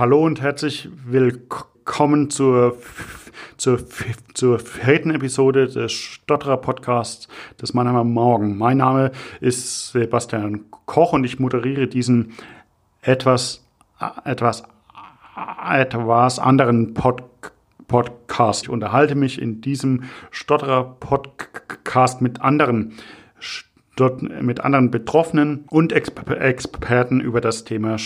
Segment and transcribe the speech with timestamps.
[0.00, 2.78] Hallo und herzlich willkommen zur,
[3.58, 3.80] zur,
[4.32, 7.28] zur vierten Episode des Stotterer Podcasts
[7.60, 8.56] des Mannheimer Morgen.
[8.56, 9.10] Mein Name
[9.42, 12.32] ist Sebastian Koch und ich moderiere diesen
[13.02, 13.62] etwas,
[14.24, 14.62] etwas,
[15.70, 17.22] etwas anderen Pod,
[17.86, 18.62] Podcast.
[18.62, 22.94] Ich unterhalte mich in diesem Stotterer Podcast mit anderen
[24.40, 27.98] mit anderen Betroffenen und Experten über das Thema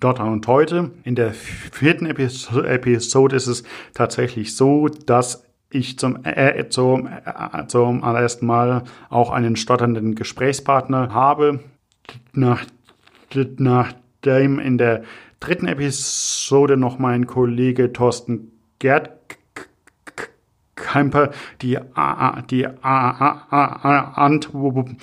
[0.00, 0.32] Stottern.
[0.32, 7.06] Und heute in der vierten Episode ist es tatsächlich so, dass ich zum, äh, zum,
[7.06, 11.60] äh, zum allerersten Mal auch einen stotternden Gesprächspartner habe.
[12.32, 12.64] Nach,
[13.58, 15.02] nachdem in der
[15.38, 19.10] dritten Episode noch mein Kollege Thorsten Gerd
[20.90, 21.30] Kemper
[21.62, 21.78] die,
[22.50, 24.98] die Antworten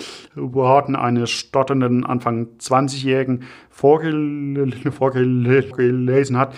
[0.95, 6.53] eines stotternden Anfang 20-Jährigen vorgelesen hat,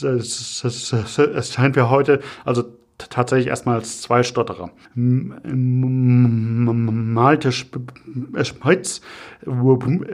[0.00, 2.64] scheint wir heute also
[2.98, 4.70] tatsächlich erstmal zwei Stotterer.
[4.94, 9.00] Malte Spitz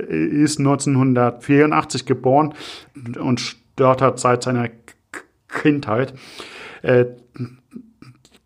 [0.09, 2.55] ist 1984 geboren
[3.19, 4.71] und stottert seit seiner
[5.49, 6.15] Kindheit.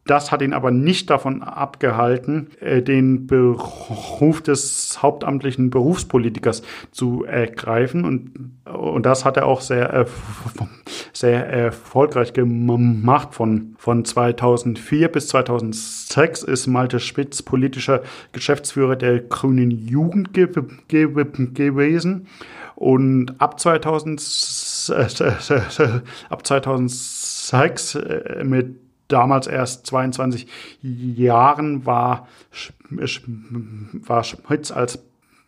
[0.08, 8.06] Das hat ihn aber nicht davon abgehalten, äh, den Beruf des hauptamtlichen Berufspolitikers zu ergreifen.
[8.06, 10.06] Und, und das hat er auch sehr,
[11.12, 13.34] sehr erfolgreich gemacht.
[13.34, 18.00] Von, von 2004 bis 2006 ist Malte Spitz politischer
[18.32, 20.48] Geschäftsführer der Grünen Jugend ge
[20.88, 22.28] ge gewesen.
[22.76, 26.00] Und ab 2000, äh,
[26.30, 30.46] ab 2006 äh, mit damals erst 22
[30.82, 32.28] Jahren war,
[32.90, 34.98] war Schmitz als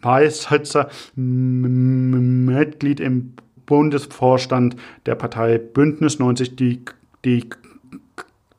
[0.00, 3.34] Beisitzer Mitglied im
[3.66, 4.76] Bundesvorstand
[5.06, 6.82] der Partei Bündnis 90 die,
[7.24, 7.48] die,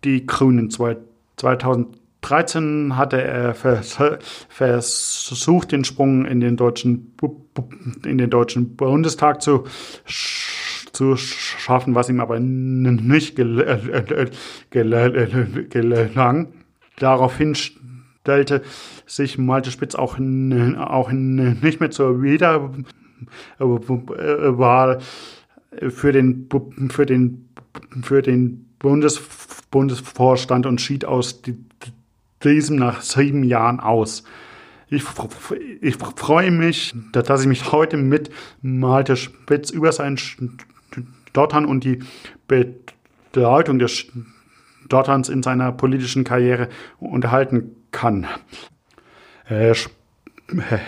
[0.03, 0.70] die Grünen.
[0.70, 7.14] 2013 hatte er versucht, den Sprung in den deutschen,
[8.06, 9.66] in den deutschen Bundestag zu
[10.94, 14.07] zu schaffen, was ihm aber nicht gelang.
[16.97, 18.62] Daraufhin stellte
[19.06, 22.59] sich Malte Spitz auch, auch nicht mehr zur Wiederwahl
[25.90, 26.50] für den,
[26.90, 27.50] für den,
[28.03, 29.22] für den Bundes,
[29.72, 31.41] Bundesvorstand und schied aus
[32.44, 34.23] diesem nach sieben Jahren aus.
[34.90, 35.03] Ich,
[35.81, 38.29] ich freue mich, dass ich mich heute mit
[38.62, 40.18] Malte Spitz über sein
[41.31, 42.00] Stottern und die
[42.47, 44.06] Bedeutung des
[44.86, 46.68] Stotterns in seiner politischen Karriere
[47.00, 48.28] unterhalten kann.
[49.46, 49.74] Herr,
[50.47, 50.81] Herr,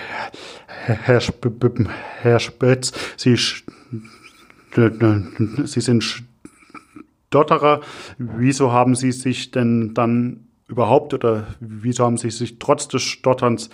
[2.21, 3.63] Herr Spitz, Sie, Sie
[5.81, 6.03] sind
[7.29, 7.79] Stotterer.
[8.17, 13.69] Wieso haben Sie sich denn dann überhaupt oder wieso haben Sie sich trotz des Stotterns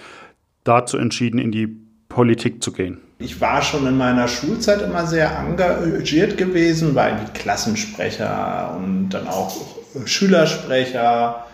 [0.64, 1.76] dazu entschieden, in die
[2.10, 3.00] Politik zu gehen?
[3.22, 9.28] Ich war schon in meiner Schulzeit immer sehr engagiert gewesen, war irgendwie Klassensprecher und dann
[9.28, 9.58] auch
[10.06, 11.46] Schülersprecher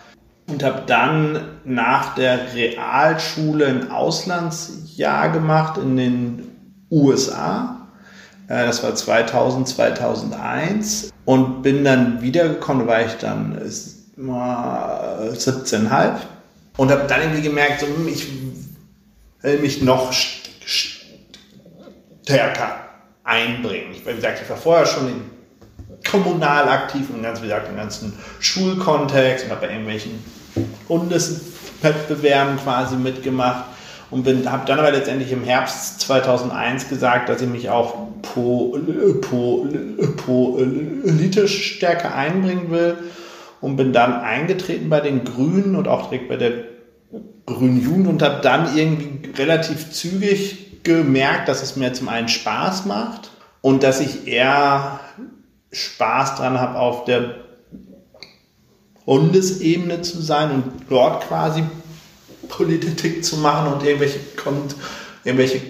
[0.45, 6.43] und habe dann nach der Realschule ein Auslandsjahr gemacht in den
[6.91, 7.87] USA.
[8.47, 16.11] Äh, das war 2000, 2001 und bin dann wiedergekommen, war ich dann 17,5
[16.77, 18.27] und habe dann irgendwie gemerkt, hm, ich
[19.41, 20.13] will mich noch
[22.25, 22.79] stärker
[23.23, 23.91] einbringen.
[23.91, 25.21] Ich, wie gesagt, ich war vorher schon in
[26.09, 30.23] kommunal aktiv und ganz, wie gesagt, im ganzen Schulkontext und habe bei irgendwelchen
[30.87, 33.65] Bundeswettbewerben quasi mitgemacht
[34.09, 37.95] und habe dann aber letztendlich im Herbst 2001 gesagt, dass ich mich auch
[40.25, 42.97] politisch stärker einbringen will
[43.61, 46.51] und bin dann eingetreten bei den Grünen und auch direkt bei der
[47.45, 52.85] Grünen Jugend und habe dann irgendwie relativ zügig gemerkt, dass es mir zum einen Spaß
[52.85, 55.01] macht und dass ich eher
[55.73, 57.35] Spaß dran habe, auf der
[59.05, 61.63] Bundesebene zu sein und dort quasi
[62.47, 64.63] Politik zu machen und irgendwelche, Kon
[65.23, 65.61] irgendwelche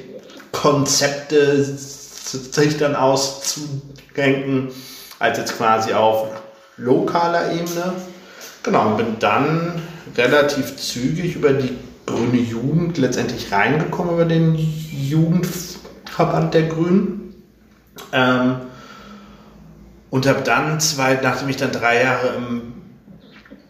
[0.51, 4.69] Konzepte sich dann auszudenken,
[5.19, 6.27] als jetzt quasi auf
[6.77, 7.93] lokaler Ebene.
[8.63, 9.81] Genau, und bin dann
[10.17, 14.55] relativ zügig über die grüne Jugend letztendlich reingekommen über den
[15.09, 17.33] Jugendverband der Grünen.
[18.11, 18.57] Ähm,
[20.09, 22.73] und habe dann zwei, nachdem ich dann drei Jahre im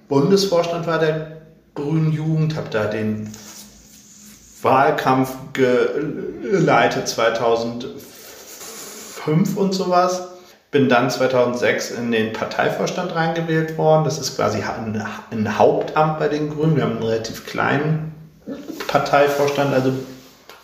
[0.08, 1.42] Bundesvorstand war der
[1.74, 3.32] Grünen Jugend, habe da den
[4.62, 8.16] Wahlkampf geleitet 2005
[9.26, 10.28] 2005 und sowas.
[10.72, 14.04] Bin dann 2006 in den Parteivorstand reingewählt worden.
[14.04, 16.76] Das ist quasi ein Hauptamt bei den Grünen.
[16.76, 18.14] Wir haben einen relativ kleinen
[18.88, 19.94] Parteivorstand, also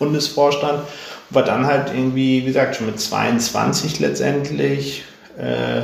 [0.02, 0.82] Bundesvorstand.
[1.30, 5.04] War dann halt irgendwie, wie gesagt, schon mit 22 letztendlich
[5.38, 5.82] äh,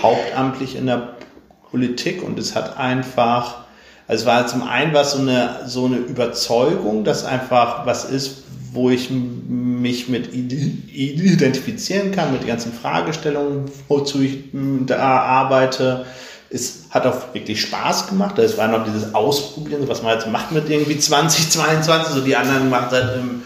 [0.00, 1.16] hauptamtlich in der
[1.70, 3.64] Politik und es hat einfach,
[4.06, 8.44] also es war zum einen was so eine, so eine Überzeugung, dass einfach was ist,
[8.72, 14.44] wo ich mich mit identifizieren kann, mit den ganzen Fragestellungen, wozu ich
[14.86, 16.06] da arbeite.
[16.50, 18.38] Es hat auch wirklich Spaß gemacht.
[18.38, 22.14] Es war noch dieses Ausprobieren, was man jetzt macht mit irgendwie 2022.
[22.14, 23.42] So die anderen machen seit im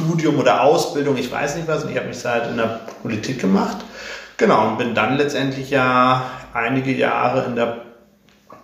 [0.00, 1.84] Studium oder Ausbildung, ich weiß nicht was.
[1.84, 3.78] Und ich habe mich halt in der Politik gemacht.
[4.36, 7.82] Genau, und bin dann letztendlich ja einige Jahre in der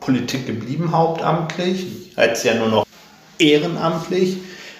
[0.00, 2.14] Politik geblieben, hauptamtlich.
[2.16, 2.86] Jetzt ja nur noch
[3.38, 4.38] ehrenamtlich.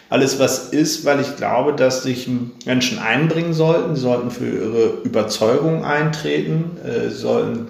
[0.08, 2.28] Alles, was ist, weil ich glaube, dass sich
[2.64, 3.96] Menschen einbringen sollten.
[3.96, 7.68] Sie sollten für ihre Überzeugung eintreten, äh, sollten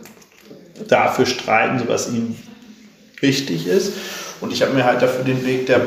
[0.89, 2.37] dafür streiten, was ihnen
[3.21, 3.95] wichtig ist.
[4.41, 5.81] Und ich habe mir halt dafür den Weg der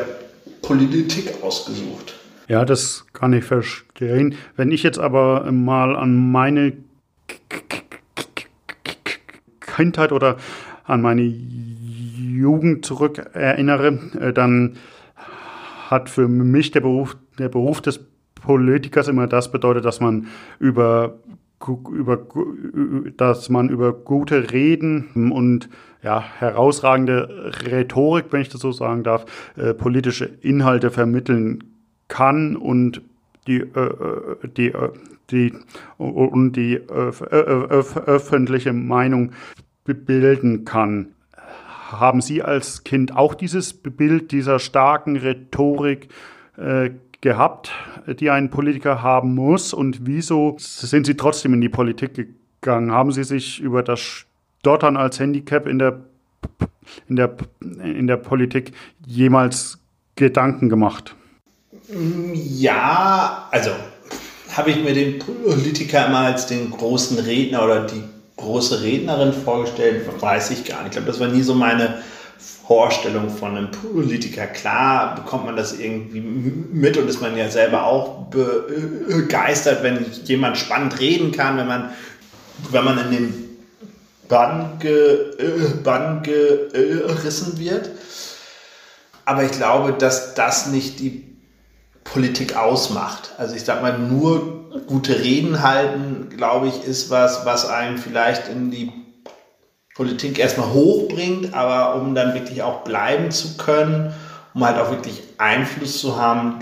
[0.64, 2.16] Politik ausgesucht.
[2.48, 4.34] Ja, das kann ich verstehen.
[4.56, 6.74] Wenn ich jetzt aber mal an meine
[9.76, 10.38] Kindheit oder
[10.84, 14.78] an meine Jugend zurück erinnere, äh, dann
[15.90, 18.00] hat für mich der Beruf, der Beruf des
[18.36, 20.28] Politikers immer das bedeutet, dass man
[20.60, 21.20] über,
[21.92, 22.28] über,
[23.18, 25.70] dass man über gute Reden und
[26.04, 29.26] ja, herausragende Rhetorik, wenn ich das so sagen darf,
[29.58, 31.64] äh, politische Inhalte vermitteln
[32.08, 33.02] kann und
[33.48, 34.72] die, äh, die,
[35.32, 35.54] die,
[35.98, 39.32] und die öffentliche Meinung
[39.84, 41.14] bilden kann.
[41.92, 46.10] Haben Sie als Kind auch dieses Bild dieser starken Rhetorik
[46.58, 46.92] äh,
[47.22, 47.72] gehabt,
[48.20, 49.74] die ein Politiker haben muss?
[49.74, 52.92] Und wieso sind Sie trotzdem in die Politik gegangen?
[52.92, 54.26] Haben Sie sich über das
[54.60, 56.02] Stottern als Handicap in der,
[57.08, 58.74] in der, in der Politik
[59.06, 59.80] jemals
[60.16, 61.16] Gedanken gemacht?
[62.34, 63.72] Ja, also
[64.56, 68.04] habe ich mir den Politiker immer als den großen Redner oder die
[68.40, 70.88] große Rednerin vorgestellt, weiß ich gar nicht.
[70.88, 72.02] Ich glaube, das war nie so meine
[72.68, 74.46] Vorstellung von einem Politiker.
[74.48, 80.58] Klar bekommt man das irgendwie mit und ist man ja selber auch begeistert, wenn jemand
[80.58, 81.90] spannend reden kann, wenn man,
[82.72, 83.50] wenn man in den
[84.28, 85.32] Bann, ge,
[85.84, 87.90] Bann gerissen wird.
[89.26, 91.26] Aber ich glaube, dass das nicht die
[92.04, 93.32] Politik ausmacht.
[93.38, 98.48] Also ich sag mal, nur gute Reden halten, glaube ich, ist was, was einen vielleicht
[98.48, 98.92] in die
[99.96, 104.14] Politik erstmal hochbringt, aber um dann wirklich auch bleiben zu können,
[104.54, 106.60] um halt auch wirklich Einfluss zu haben,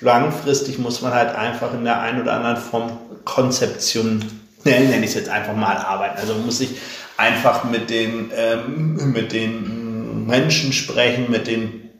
[0.00, 4.24] langfristig muss man halt einfach in der einen oder anderen Form Konzeption,
[4.64, 6.18] nenne ich es jetzt einfach mal, arbeiten.
[6.18, 6.76] Also muss sich
[7.16, 11.90] einfach mit den, ähm, mit den Menschen sprechen, mit den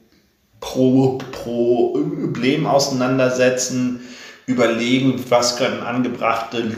[0.59, 4.01] pro, Problem auseinandersetzen,
[4.45, 6.75] überlegen, was können angebrachte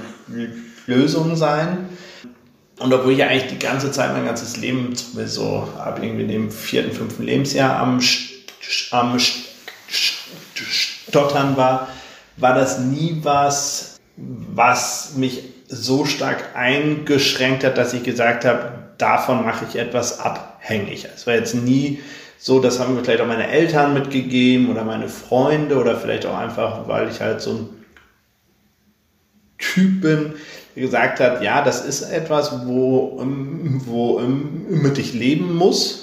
[0.87, 1.89] Lösungen sein.
[2.79, 4.93] Und obwohl ich eigentlich die ganze Zeit, mein ganzes Leben,
[5.25, 8.01] so ab irgendwie dem vierten, fünften Lebensjahr am,
[8.91, 9.17] am
[9.87, 11.87] Stottern war,
[12.37, 19.45] war das nie was, was mich so stark eingeschränkt hat, dass ich gesagt habe, davon
[19.45, 21.07] mache ich etwas abhängig.
[21.13, 21.99] Es war jetzt nie
[22.37, 26.37] so, das haben mir vielleicht auch meine Eltern mitgegeben oder meine Freunde oder vielleicht auch
[26.37, 27.69] einfach, weil ich halt so ein
[29.57, 30.33] Typ bin,
[30.75, 33.21] der gesagt hat, ja, das ist etwas, wo,
[33.85, 36.01] wo mit ich leben muss.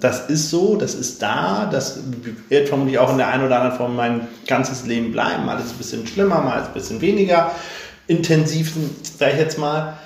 [0.00, 2.00] Das ist so, das ist da, das
[2.48, 5.48] wird vermutlich auch in der einen oder anderen Form mein ganzes Leben bleiben.
[5.48, 7.52] Alles ein bisschen schlimmer, mal ein bisschen weniger
[8.06, 8.72] intensiv,
[9.18, 9.98] sage ich jetzt mal,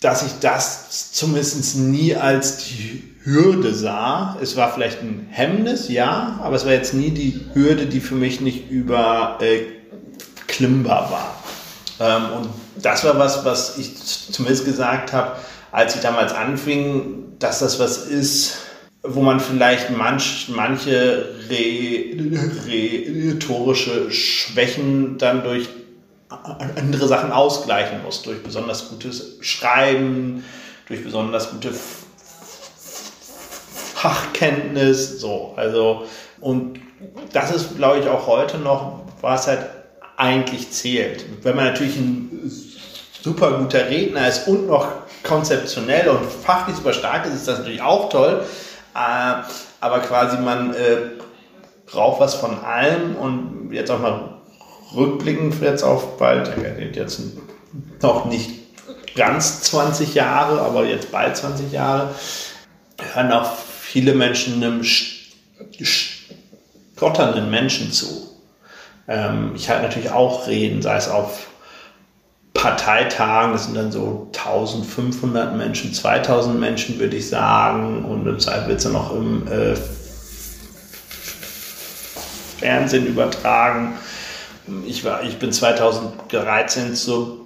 [0.00, 4.36] dass ich das zumindest nie als die Hürde sah.
[4.42, 8.14] Es war vielleicht ein Hemmnis, ja, aber es war jetzt nie die Hürde, die für
[8.14, 11.43] mich nicht überklimmbar äh, war.
[12.00, 15.36] Ähm, und das war was, was ich zumindest gesagt habe,
[15.72, 18.58] als ich damals anfing, dass das was ist,
[19.02, 21.34] wo man vielleicht manch, manche
[22.66, 25.68] rhetorische Schwächen dann durch
[26.28, 30.42] andere Sachen ausgleichen muss, durch besonders gutes Schreiben,
[30.86, 31.70] durch besonders gute
[33.94, 36.06] Fachkenntnis, so, also,
[36.40, 36.80] und
[37.32, 39.66] das ist, glaube ich, auch heute noch, was halt
[40.16, 41.24] eigentlich zählt.
[41.42, 42.50] Wenn man natürlich ein
[43.22, 44.88] super guter Redner ist und noch
[45.22, 48.44] konzeptionell und fachlich super stark ist, ist das natürlich auch toll,
[48.94, 49.34] äh,
[49.80, 50.96] aber quasi man äh,
[51.86, 54.34] braucht was von allem und jetzt auch mal
[54.94, 56.52] rückblickend jetzt auf bald,
[56.94, 57.20] jetzt
[58.02, 58.50] noch nicht
[59.14, 62.14] ganz 20 Jahre, aber jetzt bald 20 Jahre,
[63.14, 64.82] hören auch viele Menschen einem
[66.94, 68.33] stotternden Menschen zu.
[69.08, 71.46] Ähm, ich halte natürlich auch Reden, sei es auf
[72.54, 78.68] Parteitagen, das sind dann so 1500 Menschen, 2000 Menschen, würde ich sagen, und im Zweifel
[78.68, 79.74] wird es dann noch im äh,
[82.58, 83.94] Fernsehen übertragen.
[84.86, 87.44] Ich, war, ich bin 2013 zur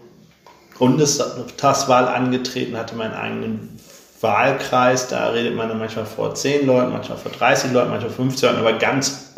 [0.79, 3.81] Bundestagswahl angetreten, hatte meinen eigenen
[4.21, 5.09] Wahlkreis.
[5.09, 8.43] Da redet man dann manchmal vor 10 Leuten, manchmal vor 30 Leuten, manchmal vor 50
[8.43, 9.33] Leuten, aber ganz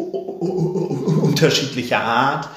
[1.31, 2.49] unterschiedlicher Art.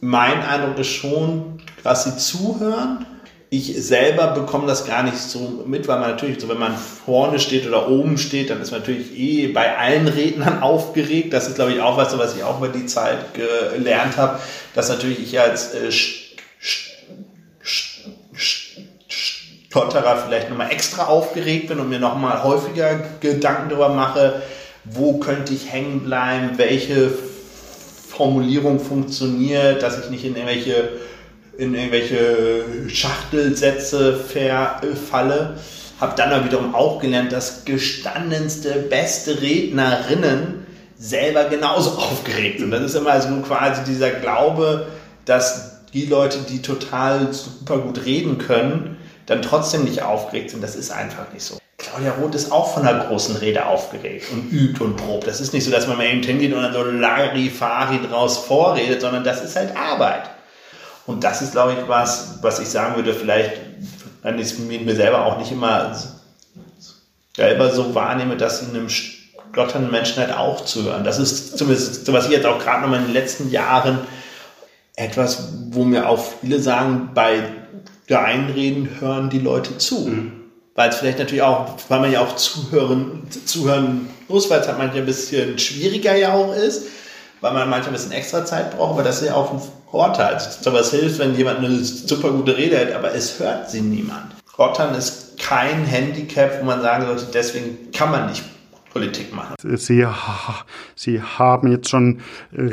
[0.00, 3.06] Mein Eindruck ist schon, dass sie zuhören.
[3.52, 7.40] Ich selber bekomme das gar nicht so mit, weil man natürlich, so wenn man vorne
[7.40, 11.32] steht oder oben steht, dann ist man natürlich eh bei allen Rednern aufgeregt.
[11.32, 14.38] Das ist, glaube ich, auch was, was ich auch über die Zeit gelernt habe,
[14.74, 15.90] dass natürlich ich als äh,
[19.68, 24.42] Stotterer vielleicht nochmal extra aufgeregt bin und mir nochmal häufiger Gedanken darüber mache,
[24.84, 27.10] wo könnte ich hängen bleiben, welche
[28.20, 30.90] Formulierung funktioniert, dass ich nicht in irgendwelche
[31.56, 35.56] in irgendwelche Schachtelsätze verfalle.
[35.98, 40.66] Habe dann aber wiederum auch gelernt, dass gestandenste, beste Rednerinnen
[40.98, 42.70] selber genauso aufgeregt sind.
[42.70, 44.86] Das ist immer so quasi dieser Glaube,
[45.24, 50.62] dass die Leute, die total super gut reden können, dann trotzdem nicht aufgeregt sind.
[50.62, 51.56] Das ist einfach nicht so.
[51.90, 55.26] Claudia Roth ist auch von einer großen Rede aufgeregt und übt und probt.
[55.26, 59.00] Das ist nicht so, dass man mal eben hingeht und dann so Larifari draus vorredet,
[59.00, 60.30] sondern das ist halt Arbeit.
[61.06, 63.52] Und das ist, glaube ich, was, was ich sagen würde, vielleicht,
[64.22, 65.96] wenn ich es mir selber auch nicht immer
[67.34, 71.04] selber so wahrnehme, dass sie einem stotternden Menschen halt auch zuhören.
[71.04, 73.98] Das ist zumindest, was ich jetzt auch gerade noch in den letzten Jahren
[74.94, 77.42] etwas, wo mir auch viele sagen, bei
[78.08, 80.06] der Einreden hören die Leute zu.
[80.06, 80.39] Mhm.
[80.74, 84.78] Weil es vielleicht natürlich auch, weil man ja auch zuhören, zuhören muss, weil es halt
[84.78, 86.86] manchmal ein bisschen schwieriger ja auch ist,
[87.40, 89.60] weil man manchmal ein bisschen extra Zeit braucht, aber das ist ja auch ein
[89.90, 90.34] Vorteil.
[90.34, 94.34] Also, was hilft, wenn jemand eine super gute Rede hält, aber es hört sie niemand.
[94.56, 98.44] Rottern ist kein Handicap, wo man sagen sollte, deswegen kann man nicht
[98.92, 99.54] Politik machen.
[99.62, 100.06] Sie,
[100.94, 102.20] Sie haben jetzt schon
[102.52, 102.70] äh,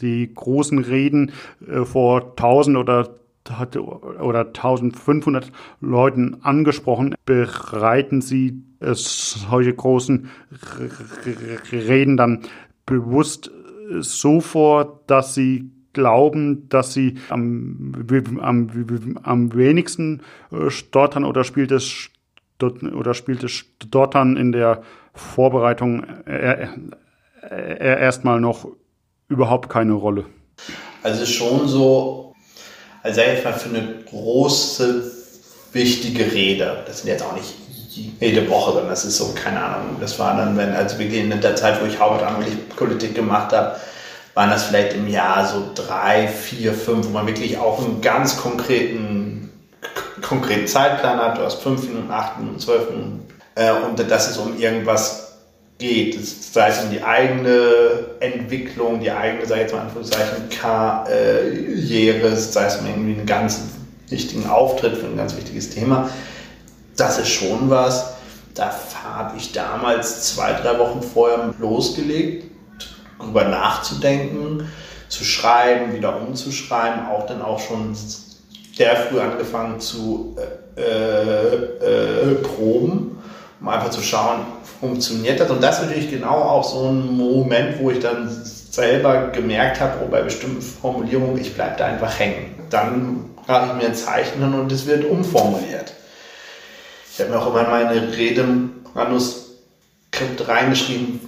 [0.00, 1.32] die großen Reden
[1.66, 3.08] äh, vor 1000 oder
[3.48, 7.14] oder 1500 Leuten angesprochen.
[7.24, 10.28] Bereiten Sie solche großen
[11.72, 12.42] Reden dann
[12.86, 13.50] bewusst
[14.00, 18.06] so vor, dass Sie glauben, dass sie am,
[18.40, 22.10] am, am wenigsten äh, stottern oder spielt es
[22.62, 24.82] oder spielt es Stottern in der
[25.14, 26.68] Vorbereitung äh,
[27.42, 28.68] äh, erstmal noch
[29.28, 30.26] überhaupt keine Rolle?
[31.02, 32.29] Also schon so,
[33.02, 35.12] also sag ich mal, für eine große,
[35.72, 37.54] wichtige Rede, das sind jetzt auch nicht
[38.20, 41.40] jede Woche, sondern das ist so, keine Ahnung, das war dann, wenn, also wirklich in
[41.40, 43.76] der Zeit, wo ich hauptamtlich Politik gemacht habe,
[44.34, 48.36] waren das vielleicht im Jahr so drei, vier, fünf, wo man wirklich auch einen ganz
[48.36, 49.50] konkreten,
[50.22, 51.38] konkreten Zeitplan hat.
[51.38, 53.26] Du hast fünf Minuten, acht Minuten, zwölf Minuten.
[53.56, 55.29] Äh, und dass es um irgendwas
[55.80, 56.24] geht.
[56.24, 62.76] sei es um die eigene Entwicklung, die eigene, ich jetzt mal Anführungszeichen, Karriere, sei es
[62.76, 63.62] um irgendwie einen ganz
[64.08, 66.08] wichtigen Auftritt für ein ganz wichtiges Thema.
[66.96, 68.14] Das ist schon was.
[68.54, 68.72] Da
[69.02, 72.50] habe ich damals zwei, drei Wochen vorher losgelegt
[73.20, 74.68] darüber nachzudenken,
[75.08, 77.94] zu schreiben, wieder umzuschreiben, auch dann auch schon
[78.76, 80.36] sehr früh angefangen zu
[80.76, 83.09] äh, äh, proben,
[83.60, 84.40] um einfach zu schauen,
[84.80, 85.50] funktioniert das.
[85.50, 88.28] Und das ist natürlich genau auch so ein Moment, wo ich dann
[88.70, 92.54] selber gemerkt habe, oh, bei bestimmten Formulierungen, ich bleibe da einfach hängen.
[92.70, 95.92] Dann mache ich mir ein Zeichen und es wird umformuliert.
[97.12, 98.44] Ich habe mir auch immer in meine Rede
[98.94, 101.20] Manuskript reingeschrieben,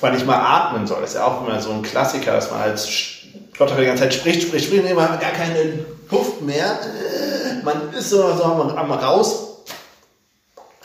[0.00, 1.00] wann ich mal atmen soll.
[1.02, 4.14] Das ist ja auch immer so ein Klassiker, dass man als Stotterer die ganze Zeit
[4.14, 6.78] spricht, spricht, spricht, und man gar keine Luft mehr.
[7.62, 8.92] Man ist so, so am, am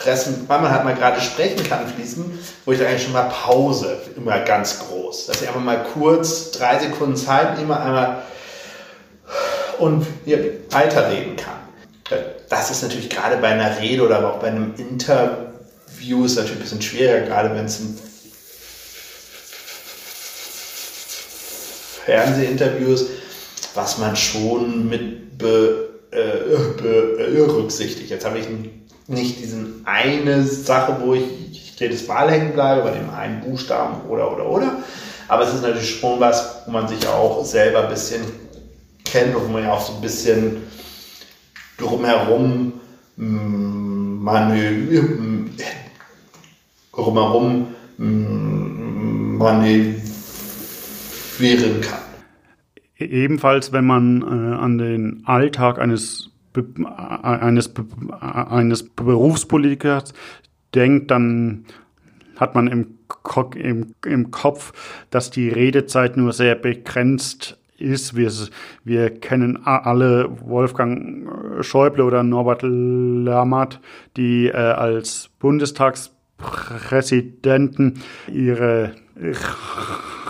[0.02, 3.30] rauspressen, weil man halt mal gerade sprechen kann, fließen, wo ich dann eigentlich schon mal
[3.30, 5.28] Pause, immer ganz groß.
[5.28, 8.24] Dass ich einfach mal kurz drei Sekunden Zeit nehme, einmal
[9.80, 10.06] und
[10.70, 11.60] weiterreden kann.
[12.50, 16.62] Das ist natürlich gerade bei einer Rede oder auch bei einem Interview ist natürlich ein
[16.62, 17.98] bisschen schwieriger, gerade wenn es ein
[22.06, 23.06] Fernsehinterviews,
[23.74, 28.10] was man schon mit be, äh, berücksichtigt.
[28.10, 28.48] Jetzt habe ich
[29.12, 31.24] nicht diesen eine Sache, wo ich
[31.78, 34.72] jedes Mal hängen bleibe, bei dem einen Buchstaben oder oder oder.
[35.28, 38.22] Aber es ist natürlich schon was, wo man sich auch selber ein bisschen
[39.06, 40.64] kennt und wo man ja auch so ein bisschen
[41.78, 42.74] drumherum
[43.18, 45.52] mm, manövrieren
[46.94, 50.02] drumherum mm, manövrieren
[51.82, 52.00] kann.
[52.98, 54.26] Ebenfalls, wenn man äh,
[54.58, 57.74] an den Alltag eines, eines,
[58.20, 60.14] eines Berufspolitikers
[60.74, 61.66] denkt, dann
[62.38, 62.98] hat man im,
[63.56, 64.74] im, im Kopf,
[65.10, 68.16] dass die Redezeit nur sehr begrenzt ist.
[68.16, 68.32] Wir,
[68.84, 73.80] wir kennen alle Wolfgang Schäuble oder Norbert Lammert,
[74.18, 78.96] die äh, als Bundestagspräsidenten ihre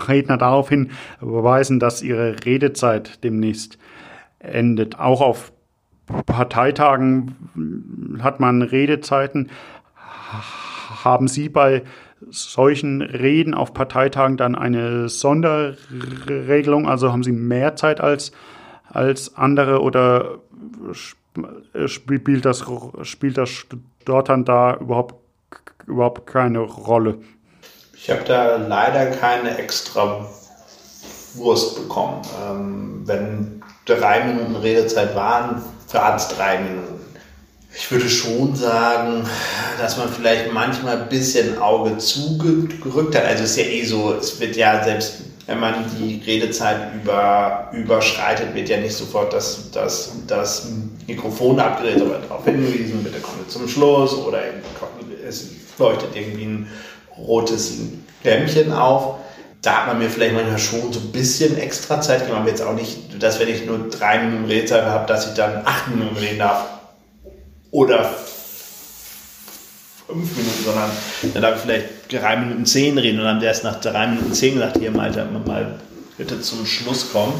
[0.08, 3.78] Redner darauf hinweisen, dass ihre Redezeit demnächst
[4.38, 4.98] endet.
[4.98, 5.52] Auch auf
[6.06, 9.50] Parteitagen hat man Redezeiten.
[11.04, 11.82] Haben Sie bei
[12.30, 16.88] solchen Reden auf Parteitagen dann eine Sonderregelung?
[16.88, 18.32] Also haben Sie mehr Zeit als,
[18.88, 20.38] als andere oder
[21.86, 22.64] spielt das,
[23.02, 23.66] spielt das
[24.04, 25.14] dort dann da überhaupt,
[25.86, 27.18] überhaupt keine Rolle?
[27.94, 30.26] Ich habe da leider keine extra
[31.34, 32.22] Wurst bekommen.
[32.44, 35.62] Ähm, wenn drei Minuten Redezeit waren,
[35.92, 37.00] waren es drei Minuten.
[37.74, 39.26] Ich würde schon sagen,
[39.78, 43.24] dass man vielleicht manchmal ein bisschen Auge zugerückt hat.
[43.24, 47.70] Also es ist ja eh so, es wird ja selbst, wenn man die Redezeit über,
[47.72, 50.68] überschreitet, wird ja nicht sofort das, das, das
[51.06, 54.40] Mikrofon abgedreht, aber darauf hingewiesen, bitte kommt zum Schluss oder
[55.26, 55.48] es
[55.78, 56.68] leuchtet irgendwie ein
[57.16, 57.78] rotes
[58.22, 59.16] Lämpchen auf.
[59.62, 62.62] Da hat man mir vielleicht manchmal schon so ein bisschen extra Zeit gegeben, aber jetzt
[62.62, 66.16] auch nicht, dass wenn ich nur drei Minuten Redezeit habe, dass ich dann acht Minuten
[66.16, 66.66] reden darf
[67.70, 68.12] oder
[70.08, 70.90] fünf Minuten, sondern
[71.32, 74.32] dann darf ich vielleicht drei Minuten zehn reden und dann der ist nach drei Minuten
[74.32, 75.78] zehn gesagt, hier Malte, mal
[76.18, 77.32] bitte zum Schluss kommen.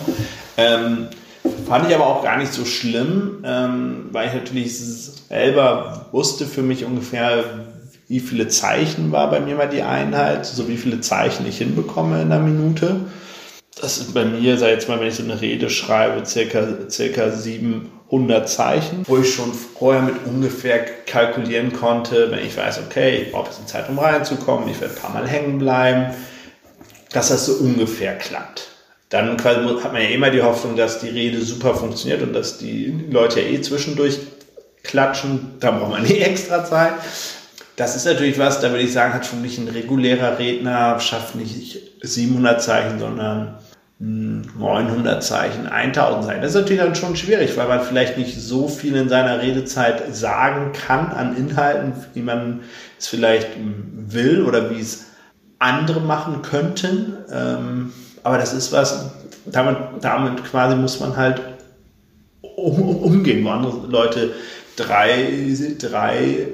[0.56, 1.08] Ähm,
[1.66, 6.62] fand ich aber auch gar nicht so schlimm, ähm, weil ich natürlich selber wusste für
[6.62, 7.44] mich ungefähr,
[8.12, 12.20] wie viele Zeichen war bei mir mal die Einheit, so wie viele Zeichen ich hinbekomme
[12.20, 12.96] in einer Minute.
[13.80, 17.30] Das ist bei mir, sag jetzt mal, wenn ich so eine Rede schreibe, circa, circa
[17.30, 23.32] 700 Zeichen, wo ich schon vorher mit ungefähr kalkulieren konnte, wenn ich weiß, okay, ich
[23.32, 26.14] brauche ein bisschen Zeit, um reinzukommen, ich werde ein paar Mal hängen bleiben,
[27.12, 28.68] dass das so ungefähr klappt.
[29.08, 32.92] Dann hat man ja immer die Hoffnung, dass die Rede super funktioniert und dass die
[33.10, 34.18] Leute ja eh zwischendurch
[34.82, 36.92] klatschen, da braucht man nie extra Zeit.
[37.76, 41.34] Das ist natürlich was, da würde ich sagen, hat schon nicht ein regulärer Redner, schafft
[41.34, 43.58] nicht 700 Zeichen, sondern
[43.98, 46.42] 900 Zeichen, 1000 Zeichen.
[46.42, 50.14] Das ist natürlich dann schon schwierig, weil man vielleicht nicht so viel in seiner Redezeit
[50.14, 52.60] sagen kann an Inhalten, wie man
[52.98, 55.06] es vielleicht will oder wie es
[55.60, 57.16] andere machen könnten.
[57.32, 57.92] Ähm,
[58.24, 59.12] aber das ist was,
[59.46, 61.40] damit, damit quasi muss man halt
[62.56, 64.32] umgehen, wo andere Leute
[64.74, 65.28] drei,
[65.78, 66.48] drei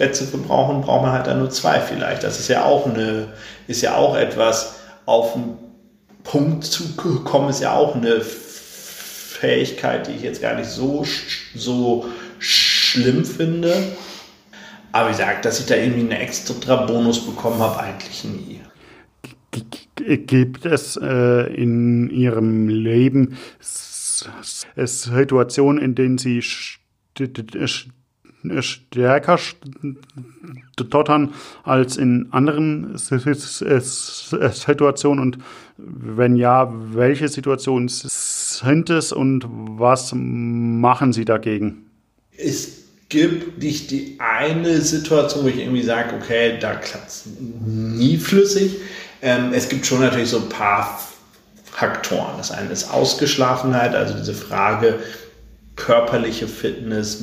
[0.00, 2.24] Sätze für brauchen, braucht man halt dann nur zwei vielleicht.
[2.24, 3.28] Das ist ja auch eine,
[3.66, 5.58] ist ja auch etwas, auf den
[6.24, 11.04] Punkt zu kommen, ist ja auch eine Fähigkeit, die ich jetzt gar nicht so,
[11.54, 12.06] so
[12.38, 13.74] schlimm finde.
[14.90, 18.62] Aber wie gesagt, dass ich da irgendwie einen extra Bonus bekommen habe, eigentlich nie.
[19.96, 23.36] Gibt es äh, in Ihrem Leben
[24.76, 26.42] Situationen, in denen Sie
[28.60, 29.38] stärker
[30.78, 35.22] stottern als in anderen Situationen?
[35.22, 35.38] Und
[35.76, 41.86] wenn ja, welche Situationen sind es und was machen Sie dagegen?
[42.36, 48.16] Es gibt nicht die eine Situation, wo ich irgendwie sage, okay, da klappt es nie
[48.16, 48.76] flüssig.
[49.20, 51.00] Ähm, es gibt schon natürlich so ein paar
[51.64, 52.36] Faktoren.
[52.38, 54.98] Das eine ist Ausgeschlafenheit, also diese Frage
[55.76, 57.22] körperliche Fitness,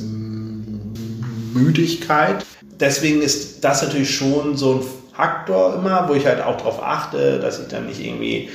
[1.58, 2.44] Müdigkeit.
[2.62, 4.80] Deswegen ist das natürlich schon so ein
[5.14, 8.50] Faktor immer, wo ich halt auch darauf achte, dass ich dann nicht irgendwie,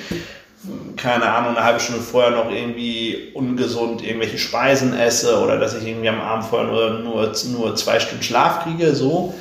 [0.96, 5.86] keine Ahnung, eine halbe Stunde vorher noch irgendwie ungesund irgendwelche Speisen esse oder dass ich
[5.86, 9.34] irgendwie am Abend vorher nur, nur, nur zwei Stunden Schlaf kriege, so.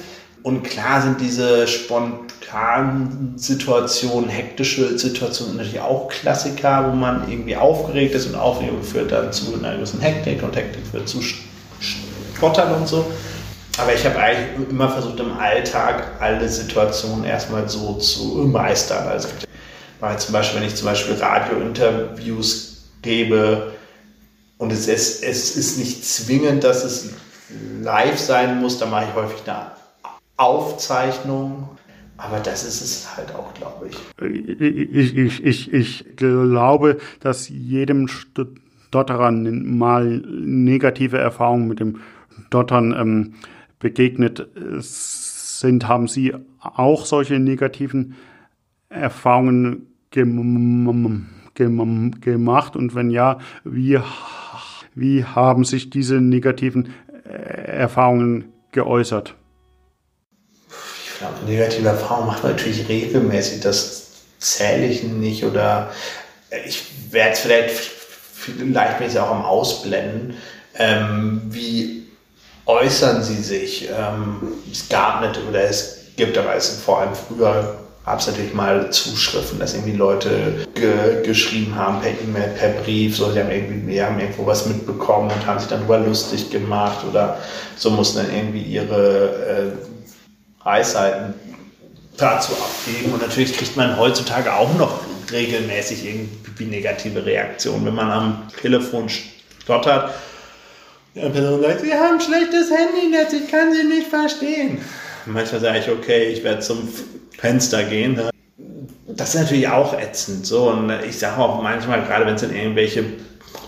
[0.42, 8.16] Und klar sind diese spontanen Situationen, hektische Situationen natürlich auch Klassiker, wo man irgendwie aufgeregt
[8.16, 11.20] ist und Aufregung führt dann zu einer gewissen Hektik und Hektik führt zu
[12.36, 13.06] Stottern und so.
[13.78, 19.08] Aber ich habe eigentlich immer versucht, im Alltag alle Situationen erstmal so zu meistern.
[19.08, 19.28] Also
[20.00, 23.72] weil zum Beispiel, wenn ich zum Beispiel Radiointerviews gebe
[24.58, 27.14] und es ist, es ist nicht zwingend, dass es
[27.80, 29.70] live sein muss, dann mache ich häufig eine
[30.36, 31.68] Aufzeichnung.
[32.16, 33.96] Aber das ist es halt auch, glaube ich.
[34.90, 42.00] Ich, ich, ich, ich glaube, dass jedem Stotterer mal negative Erfahrungen mit dem
[42.50, 43.34] Dottern ähm,
[43.82, 44.46] begegnet
[44.78, 45.88] sind.
[45.88, 48.14] Haben Sie auch solche negativen
[48.88, 52.76] Erfahrungen gem gem gemacht?
[52.76, 53.98] Und wenn ja, wie,
[54.94, 59.34] wie haben sich diese negativen Erfahrungen geäußert?
[61.04, 63.60] Ich glaube, negative Erfahrungen macht man natürlich regelmäßig.
[63.60, 65.90] Das zähle ich nicht oder
[66.66, 67.80] ich werde es vielleicht
[68.96, 70.34] vielleicht auch am Ausblenden.
[70.74, 72.01] Ähm, wie
[72.66, 73.88] äußern sie sich?
[73.88, 78.52] Ähm, es gab nicht oder es gibt aber es vor allem früher gab es natürlich
[78.52, 83.50] mal Zuschriften, dass irgendwie Leute ge geschrieben haben per E-Mail, per Brief, so, sie haben
[83.50, 87.38] irgendwie, die haben irgendwo was mitbekommen und haben sich dann darüber lustig gemacht oder
[87.76, 91.34] so mussten dann irgendwie ihre äh, Weisheiten
[92.16, 93.12] dazu abgeben.
[93.12, 99.08] Und natürlich kriegt man heutzutage auch noch regelmäßig irgendwie negative Reaktionen, wenn man am Telefon
[99.08, 100.12] stottert.
[101.14, 104.78] Die Person sagt, Sie haben schlechtes Handynetz, ich kann Sie nicht verstehen.
[105.26, 106.88] Manchmal sage ich, okay, ich werde zum
[107.38, 108.18] Fenster gehen.
[109.06, 110.46] Das ist natürlich auch ätzend.
[110.46, 110.70] So.
[110.70, 113.04] Und ich sage auch manchmal, gerade wenn es dann irgendwelche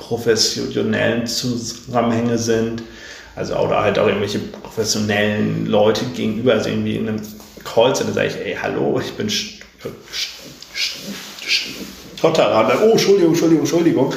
[0.01, 2.83] professionellen Zusammenhänge sind,
[3.37, 7.21] also oder halt auch irgendwelche professionellen Leute gegenüber, also irgendwie in einem
[7.63, 9.29] Callcenter, sage ich, ey, hallo, ich bin
[12.17, 12.81] Stotterer.
[12.83, 14.15] Oh, Entschuldigung, Entschuldigung, Entschuldigung.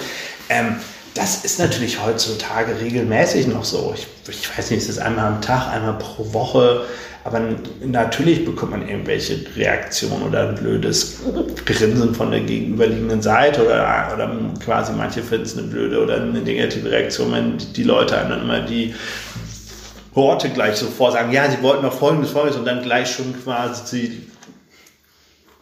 [0.50, 0.78] Ähm,
[1.18, 3.94] das ist natürlich heutzutage regelmäßig noch so.
[3.96, 6.86] Ich, ich weiß nicht, ist es einmal am Tag, einmal pro Woche.
[7.24, 7.42] Aber
[7.84, 11.18] natürlich bekommt man irgendwelche Reaktionen oder ein blödes
[11.66, 14.32] Grinsen von der gegenüberliegenden Seite oder, oder
[14.64, 18.42] quasi manche finden es eine blöde oder eine negative Reaktion, wenn die Leute einem dann
[18.44, 18.96] immer die
[20.14, 24.22] Worte gleich so vorsagen, ja, sie wollten noch folgendes, folgendes und dann gleich schon quasi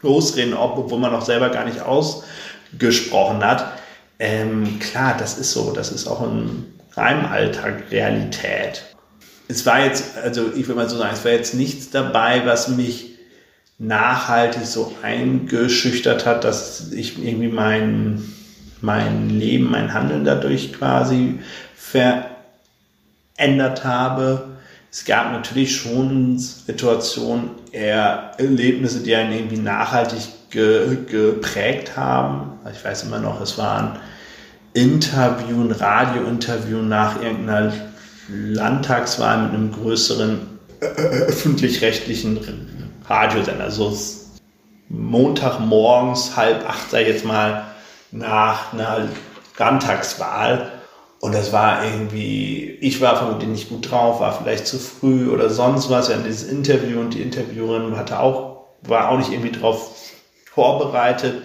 [0.04, 3.75] losreden, obwohl man noch selber gar nicht ausgesprochen hat.
[4.20, 8.96] Ähm, klar, das ist so, das ist auch in einem Alltag Realität
[9.48, 12.68] es war jetzt, also ich will mal so sagen, es war jetzt nichts dabei, was
[12.68, 13.12] mich
[13.78, 18.24] nachhaltig so eingeschüchtert hat, dass ich irgendwie mein,
[18.82, 21.40] mein Leben, mein Handeln dadurch quasi
[21.76, 24.55] verändert habe.
[24.96, 32.54] Es gab natürlich schon Situationen, Erlebnisse, die einen irgendwie nachhaltig ge, geprägt haben.
[32.74, 34.00] Ich weiß immer noch, es war ein
[34.74, 37.74] Interview, ein Radiointerview nach irgendeiner
[38.30, 40.40] Landtagswahl mit einem größeren
[40.80, 42.40] öffentlich-rechtlichen
[43.06, 43.66] Radiosender.
[43.66, 43.98] Also
[44.88, 47.66] Montagmorgens halb acht, sei jetzt mal,
[48.12, 49.10] nach einer
[49.58, 50.72] Landtagswahl.
[51.26, 55.50] Und das war irgendwie, ich war vermutlich nicht gut drauf, war vielleicht zu früh oder
[55.50, 56.08] sonst was.
[56.08, 59.90] Wir hatten dieses Interview und die Interviewerin hatte auch, war auch nicht irgendwie drauf
[60.54, 61.42] vorbereitet.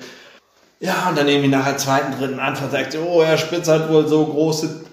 [0.81, 3.90] Ja, und dann irgendwie nach der zweiten, dritten Antwort sagt sie, oh, Herr Spitz hat
[3.90, 4.85] wohl so große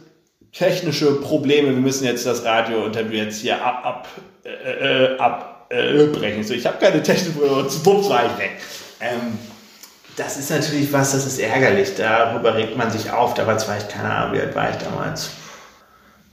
[0.53, 4.07] technische Probleme, wir müssen jetzt das Radiointerview jetzt hier ab, ab,
[4.45, 6.39] äh, äh abbrechen.
[6.39, 8.51] Äh, so, ich habe keine technischen Probleme, zu war ich weg.
[9.01, 9.37] Ähm,
[10.17, 13.35] das ist natürlich was, das ist ärgerlich, darüber regt man sich auf.
[13.35, 15.29] Da war ich, keine Ahnung, wie alt war ich damals?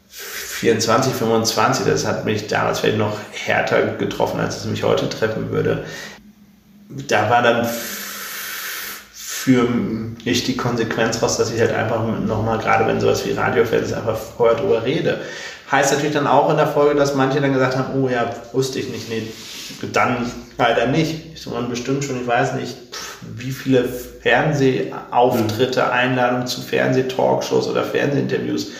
[0.08, 5.50] 24, 25, das hat mich damals vielleicht noch härter getroffen, als es mich heute treffen
[5.50, 5.84] würde.
[6.88, 7.68] Da war dann
[9.12, 9.68] für
[10.24, 13.92] mich die Konsequenz raus, dass ich halt einfach nochmal, gerade wenn sowas wie Radio fällt,
[13.92, 15.20] einfach vorher drüber rede.
[15.70, 18.78] Heißt natürlich dann auch in der Folge, dass manche dann gesagt haben, oh ja, wusste
[18.78, 19.26] ich nicht, nee,
[19.92, 21.34] dann leider nicht.
[21.34, 22.76] Ich man bestimmt schon, ich weiß nicht,
[23.36, 25.90] wie viele Fernsehauftritte.
[25.90, 28.72] Einladungen zu Fernsehtalkshows oder Fernsehinterviews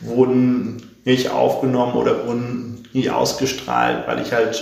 [0.00, 4.54] wurden nicht aufgenommen oder wurden nie ausgestrahlt, weil ich halt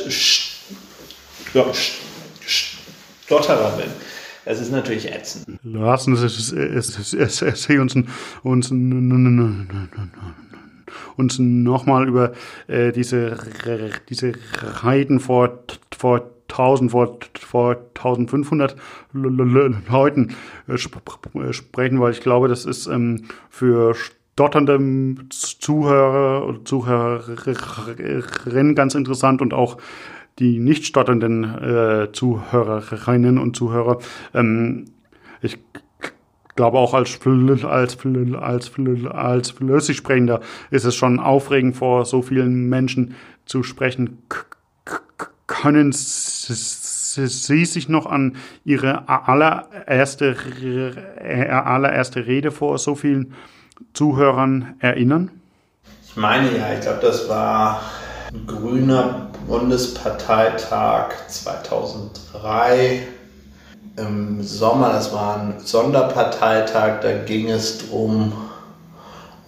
[3.27, 3.91] Stotterer bin.
[4.45, 5.59] Es ist natürlich ätzend.
[5.63, 7.95] Lassen Sie uns,
[8.43, 8.73] uns,
[11.17, 12.33] uns nochmal über
[12.67, 13.37] äh, diese,
[14.09, 14.33] diese
[14.83, 15.61] Reiten vor,
[15.97, 18.77] vor 1000, vor, vor 1500
[19.13, 20.35] Leuten
[20.67, 29.43] äh, sprechen, weil ich glaube, das ist ähm, für stotternde Zuhörer und Zuhörerinnen ganz interessant
[29.43, 29.77] und auch
[30.39, 33.99] die nicht stotternden äh, Zuhörerinnen und Zuhörer.
[34.33, 34.87] Ähm,
[35.43, 35.59] ich
[36.57, 37.19] glaube auch als,
[37.65, 37.99] als,
[38.35, 38.73] als,
[39.11, 44.19] als Flüssigsprechender ist es schon aufregend, vor so vielen Menschen zu sprechen.
[45.51, 50.37] Können Sie sich noch an Ihre allererste,
[51.51, 53.35] allererste Rede vor so vielen
[53.93, 55.33] Zuhörern erinnern?
[56.07, 57.83] Ich meine ja, ich glaube, das war
[58.47, 63.09] Grüner Bundesparteitag 2003
[63.97, 68.33] im Sommer, das war ein Sonderparteitag, da ging es drum,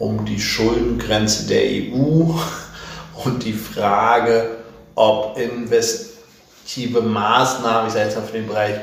[0.01, 2.35] um die Schuldengrenze der EU
[3.25, 4.62] und die Frage,
[4.95, 8.75] ob investive Maßnahmen, ich sage jetzt mal für den Bereich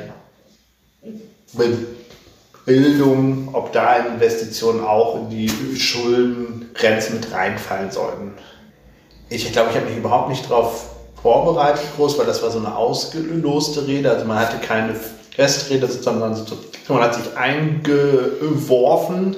[2.65, 8.33] Bildung, ob da Investitionen auch in die Schuldengrenze mit reinfallen sollten.
[9.29, 10.89] Ich glaube, ich habe mich überhaupt nicht darauf
[11.21, 14.95] vorbereitet groß, weil das war so eine ausgeloste Rede, also man hatte keine
[15.35, 16.37] Festrede, sondern
[16.87, 19.35] man hat sich eingeworfen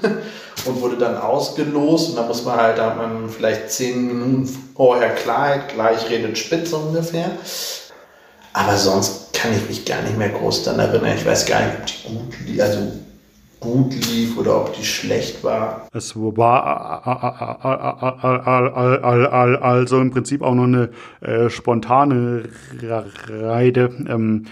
[0.65, 4.47] und wurde dann ausgelost und da muss man halt, da hat man vielleicht zehn Minuten
[4.75, 7.31] vorher Klarheit, gleich redet Spitze ungefähr.
[8.53, 11.15] Aber sonst kann ich mich gar nicht mehr groß daran erinnern.
[11.15, 12.91] Ich weiß gar nicht, ob die gut lief, also
[13.61, 15.87] gut lief oder ob die schlecht war.
[15.93, 17.05] Es war
[19.63, 20.89] also im Prinzip auch noch eine
[21.21, 22.49] äh, spontane
[23.29, 23.89] Reide.
[24.09, 24.47] Ähm,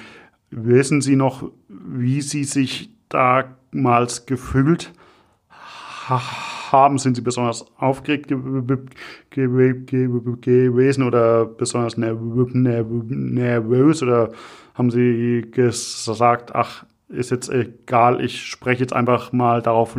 [0.52, 4.94] wissen Sie noch, wie Sie sich damals gefühlt
[6.10, 6.98] haben?
[6.98, 8.34] Sind Sie besonders aufgeregt
[9.30, 14.32] gewesen oder besonders nervös oder
[14.74, 19.96] haben Sie gesagt, ach, ist jetzt egal, ich spreche jetzt einfach mal darauf,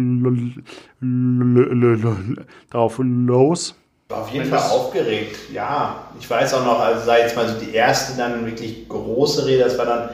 [2.70, 3.75] darauf los?
[4.11, 6.05] Auf jeden Fall aufgeregt, ja.
[6.18, 9.64] Ich weiß auch noch, also sei jetzt mal so die erste dann wirklich große Rede,
[9.64, 10.11] das war dann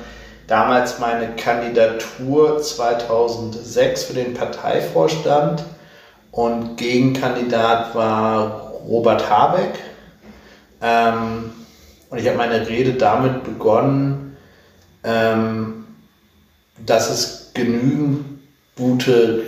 [0.47, 5.65] damals meine Kandidatur 2006 für den Parteivorstand
[6.37, 9.79] und Gegenkandidat war Robert Habeck.
[10.83, 11.51] Ähm,
[12.11, 14.37] und ich habe meine Rede damit begonnen,
[15.03, 15.87] ähm,
[16.85, 18.39] dass es genügend
[18.77, 19.47] gute,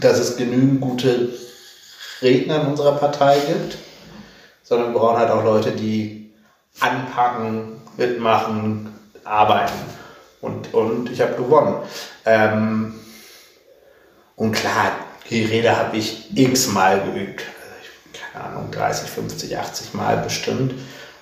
[0.00, 1.30] dass es genügend gute
[2.22, 3.78] Redner in unserer Partei gibt,
[4.62, 6.32] sondern wir brauchen halt auch Leute, die
[6.78, 9.74] anpacken, mitmachen, arbeiten.
[10.40, 11.74] Und, und ich habe gewonnen.
[12.24, 12.94] Ähm,
[14.42, 14.90] und klar,
[15.30, 17.42] die Rede habe ich x-mal geübt.
[17.42, 20.74] Also keine Ahnung, 30, 50, 80 Mal bestimmt.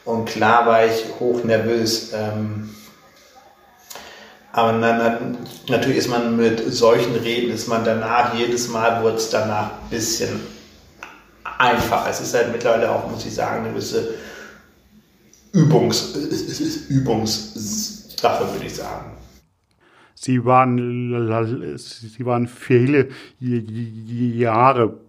[0.06, 2.14] Und klar war ich hoch nervös.
[2.14, 2.74] Ähm,
[4.52, 5.36] aber dann,
[5.68, 9.90] natürlich ist man mit solchen Reden, ist man danach, jedes Mal wird es danach ein
[9.90, 10.40] bisschen
[11.58, 12.08] einfacher.
[12.08, 14.14] Es ist halt mittlerweile auch, muss ich sagen, eine gewisse
[15.52, 16.14] Übungs,
[16.88, 19.19] Übungssache, würde ich sagen.
[20.22, 25.00] Sie waren, sie waren viele Jahre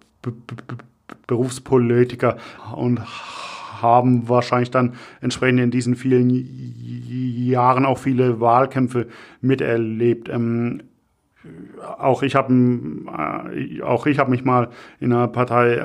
[1.27, 2.37] Berufspolitiker
[2.73, 3.01] und
[3.81, 9.07] haben wahrscheinlich dann entsprechend in diesen vielen Jahren auch viele Wahlkämpfe
[9.41, 10.29] miterlebt.
[10.29, 10.83] Ähm,
[11.97, 12.53] auch ich habe
[13.53, 14.69] äh, auch ich habe mich mal
[15.01, 15.83] in einer Partei äh,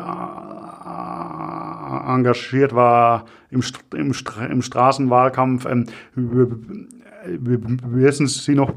[2.15, 4.13] engagiert, war im, im,
[4.51, 5.67] im Straßenwahlkampf.
[5.67, 5.87] Ähm,
[7.29, 8.73] wissen Sie noch,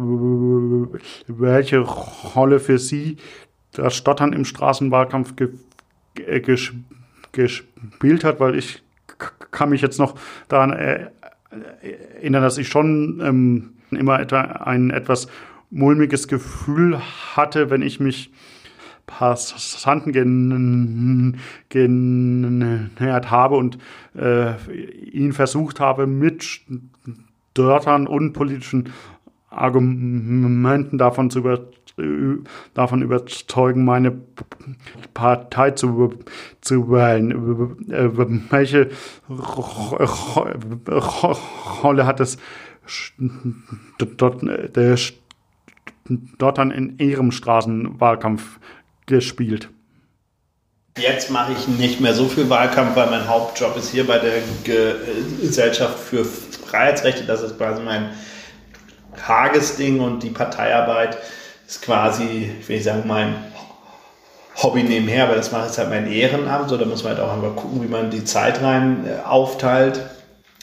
[1.28, 3.18] welche Rolle für Sie
[3.72, 5.50] das Stottern im Straßenwahlkampf ge
[6.42, 6.72] ges
[7.32, 8.40] gespielt hat?
[8.40, 8.82] Weil ich
[9.52, 10.16] kann mich jetzt noch
[10.48, 15.28] daran erinnern, dass ich schon ähm, immer etwa ein etwas
[15.70, 17.00] mulmiges Gefühl
[17.36, 18.32] hatte, wenn ich mich
[19.06, 20.14] Passanten
[21.70, 23.80] genähert habe und
[24.16, 24.54] äh,
[25.12, 26.62] ihn versucht habe, mit
[27.60, 28.93] Dörtern und politischen
[29.50, 31.60] Argumenten davon zu über,
[32.74, 34.13] davon überzeugen, meine
[35.13, 36.13] Partei zu,
[36.62, 37.76] zu wählen.
[38.50, 38.89] Welche
[41.84, 42.38] Rolle hat es
[44.17, 44.45] dort,
[46.36, 48.60] Stottern in Ihrem Straßenwahlkampf
[49.06, 49.69] gespielt?
[50.98, 54.41] Jetzt mache ich nicht mehr so viel Wahlkampf, weil mein Hauptjob ist hier bei der
[55.41, 56.26] Gesellschaft für
[56.69, 57.23] Freiheitsrechte.
[57.23, 58.10] Das ist quasi mein
[59.17, 61.17] Tagesding und die Parteiarbeit
[61.67, 63.36] ist quasi, ich will nicht sagen, mein
[64.55, 66.69] Hobby nebenher, aber das mache ich halt mein Ehrenamt.
[66.69, 69.99] So, da muss man halt auch einfach gucken, wie man die Zeit rein äh, aufteilt.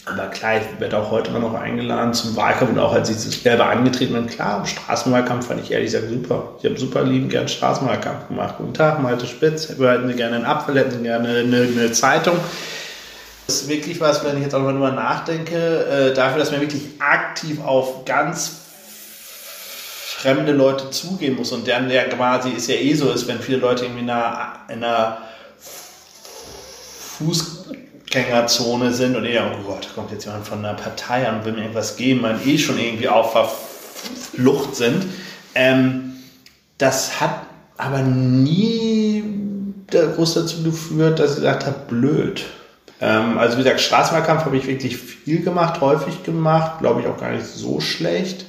[0.05, 3.67] Aber klar, ich werde auch heute noch eingeladen zum Wahlkampf und auch als ich selber
[3.67, 6.51] angetreten bin, klar, im Straßenwahlkampf fand ich ehrlich gesagt super.
[6.61, 8.55] Ich habe super lieben gern Straßenwahlkampf gemacht.
[8.59, 9.77] Guten Tag, Malte Spitz.
[9.77, 12.37] Wir hätten gerne einen Apfel, hätten gerne eine, eine Zeitung.
[13.47, 16.61] Das ist wirklich was, wenn ich jetzt auch mal drüber nachdenke, äh, dafür, dass man
[16.61, 18.53] wirklich aktiv auf ganz
[20.17, 23.59] fremde Leute zugehen muss und deren der quasi ist ja eh so ist, wenn viele
[23.59, 25.19] Leute irgendwie in einer, in einer
[27.19, 27.67] Fuß
[28.07, 31.53] Fußgängerzone sind und eher, oh Gott, kommt jetzt jemand von einer Partei an und will
[31.53, 33.49] mir irgendwas geben, man eh schon irgendwie auf der
[34.33, 35.07] Flucht sind.
[35.55, 36.15] Ähm,
[36.79, 37.43] das hat
[37.77, 39.25] aber nie
[39.91, 42.45] groß dazu geführt, dass ich gesagt habe, blöd.
[43.01, 47.19] Ähm, also wie gesagt, Straßenwahlkampf habe ich wirklich viel gemacht, häufig gemacht, glaube ich auch
[47.19, 48.47] gar nicht so schlecht.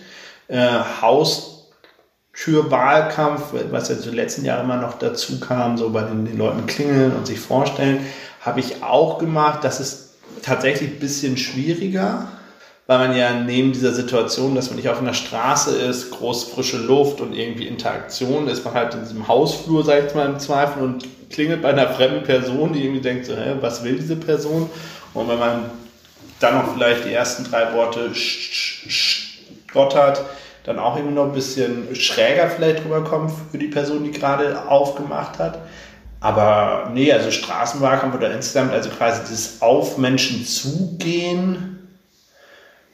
[0.48, 6.38] Äh, Haustürwahlkampf, was ja den letzten Jahren immer noch dazu kam, so bei den, den
[6.38, 8.06] Leuten klingeln und sich vorstellen,
[8.42, 9.64] habe ich auch gemacht.
[9.64, 12.28] Das ist tatsächlich ein bisschen schwieriger
[12.88, 16.78] weil man ja neben dieser Situation, dass man nicht auf einer Straße ist, groß frische
[16.78, 20.40] Luft und irgendwie Interaktion, ist man halt in diesem Hausflur, sag ich jetzt mal im
[20.40, 24.16] Zweifel, und klingelt bei einer fremden Person, die irgendwie denkt, so, hä, was will diese
[24.16, 24.70] Person?
[25.14, 25.70] Und wenn man
[26.40, 30.22] dann noch vielleicht die ersten drei Worte stottert,
[30.64, 35.40] dann auch irgendwie noch ein bisschen schräger vielleicht rüberkommt für die Person, die gerade aufgemacht
[35.40, 35.60] hat.
[36.20, 41.77] Aber nee, also Straßenwahlkampf oder insgesamt, also quasi das Auf Menschen zugehen,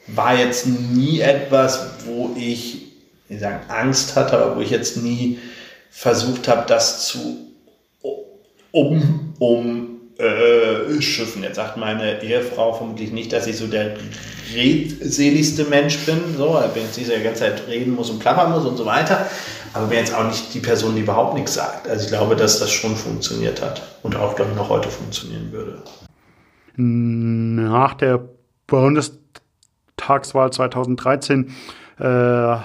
[0.07, 2.91] war jetzt nie etwas, wo ich,
[3.29, 5.39] wie sagen, Angst hatte, aber wo ich jetzt nie
[5.89, 7.47] versucht habe, das zu
[8.71, 11.43] um, um äh, schiffen.
[11.43, 13.95] Jetzt sagt meine Ehefrau vermutlich nicht, dass ich so der
[14.53, 18.77] redseligste Mensch bin, so, wenn ich die ganze Zeit reden muss und klappern muss und
[18.77, 19.27] so weiter.
[19.73, 21.87] Aber bin jetzt auch nicht die Person, die überhaupt nichts sagt.
[21.87, 25.51] Also ich glaube, dass das schon funktioniert hat und auch, glaube ich, noch heute funktionieren
[25.51, 25.81] würde.
[26.75, 28.23] Nach der
[28.67, 29.22] Bundes
[29.95, 31.51] Bundestagswahl 2013
[31.99, 32.55] äh,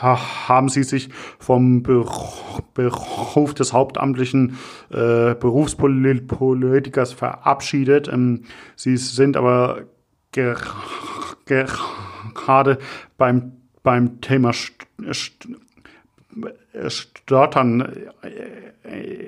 [0.00, 4.58] haben sie sich vom Beruf des hauptamtlichen
[4.90, 8.08] äh, Berufspolitikers verabschiedet.
[8.08, 8.44] Ähm,
[8.76, 9.82] sie sind aber
[12.34, 12.78] gerade
[13.16, 14.52] beim, beim Thema
[16.88, 17.92] Stottern
[18.82, 19.18] äh,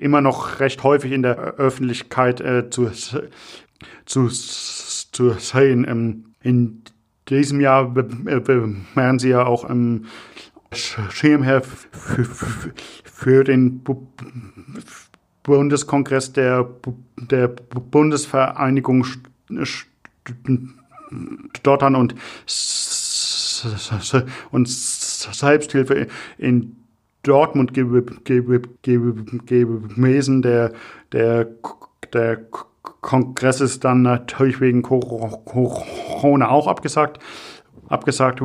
[0.00, 2.90] immer noch recht häufig in der Öffentlichkeit äh, zu,
[4.06, 4.28] zu
[5.16, 5.86] zu sehen.
[5.88, 6.82] Ähm, in
[7.28, 10.04] diesem Jahr werden sie ja auch im
[10.72, 11.62] Schirmherr
[13.04, 13.82] für den
[15.42, 16.68] Bundeskongress der,
[17.16, 19.06] der Bundesvereinigung
[21.56, 22.14] Stottern und,
[24.50, 26.76] und Selbsthilfe in
[27.22, 28.20] Dortmund gewesen,
[30.42, 30.72] der,
[31.12, 31.48] der,
[32.12, 32.46] der
[33.00, 37.20] Kongress ist dann natürlich wegen Corona auch abgesagt
[37.88, 38.42] abgesagt,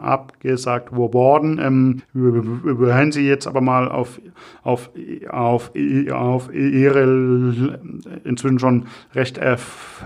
[0.00, 1.58] abgesagt worden.
[1.58, 4.20] Ähm, hören Sie jetzt aber mal auf,
[4.62, 4.90] auf,
[5.28, 5.72] auf,
[6.10, 7.78] auf Ihre
[8.24, 10.04] inzwischen schon recht erf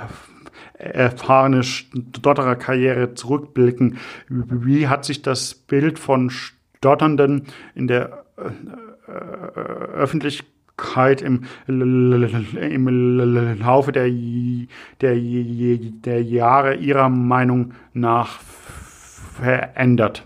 [0.78, 3.98] erfahrene Stotterer-Karriere zurückblicken.
[4.28, 8.24] Wie hat sich das Bild von Stotternden in der
[9.06, 9.12] äh,
[10.81, 14.09] Öffentlichkeit im, im Laufe der,
[15.01, 18.40] der, der Jahre Ihrer Meinung nach
[19.40, 20.25] verändert?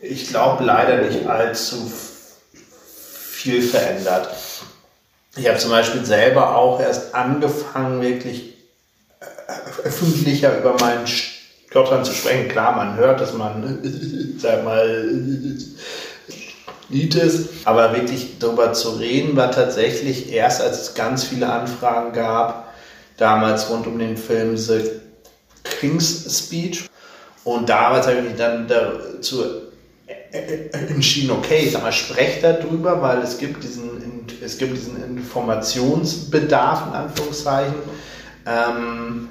[0.00, 1.90] Ich glaube leider nicht allzu
[2.52, 4.30] viel verändert.
[5.36, 8.56] Ich habe zum Beispiel selber auch erst angefangen, wirklich
[9.84, 12.48] öffentlicher über meinen Stottern zu sprechen.
[12.48, 13.78] Klar, man hört, dass man,
[14.38, 15.06] sag mal,
[16.90, 17.16] Lied
[17.64, 22.74] Aber wirklich darüber zu reden, war tatsächlich erst, als es ganz viele Anfragen gab,
[23.16, 24.82] damals rund um den Film The
[25.62, 26.88] King's Speech.
[27.44, 29.44] Und damals habe ich mich dann dazu
[30.32, 36.88] entschieden, okay, ich sag mal, spreche darüber, weil es gibt diesen, es gibt diesen Informationsbedarf,
[36.88, 37.74] in Anführungszeichen.
[38.46, 39.28] Ähm,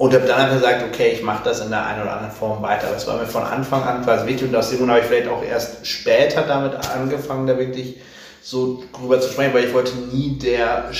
[0.00, 2.62] und habe dann einfach gesagt, okay, ich mache das in der einen oder anderen Form
[2.62, 2.88] weiter.
[2.90, 5.28] Das war mir von Anfang an quasi wichtig und aus dem Grund habe ich vielleicht
[5.28, 7.96] auch erst später damit angefangen, da wirklich
[8.40, 10.90] so drüber zu sprechen, weil ich wollte nie der,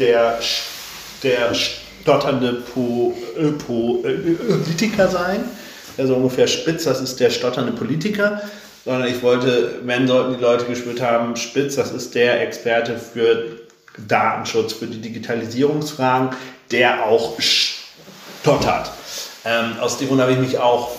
[0.00, 0.36] der,
[1.22, 5.44] der stotternde po, äh, po, äh, Politiker sein,
[5.96, 8.42] der so ungefähr spitz, das ist der stotternde Politiker,
[8.84, 13.60] sondern ich wollte, wenn sollten die Leute gespürt haben, spitz, das ist der Experte für
[13.96, 16.30] Datenschutz, für die Digitalisierungsfragen,
[16.72, 17.38] der auch
[18.42, 18.90] stottert.
[19.44, 20.90] Ähm, aus dem Grund habe ich mich auch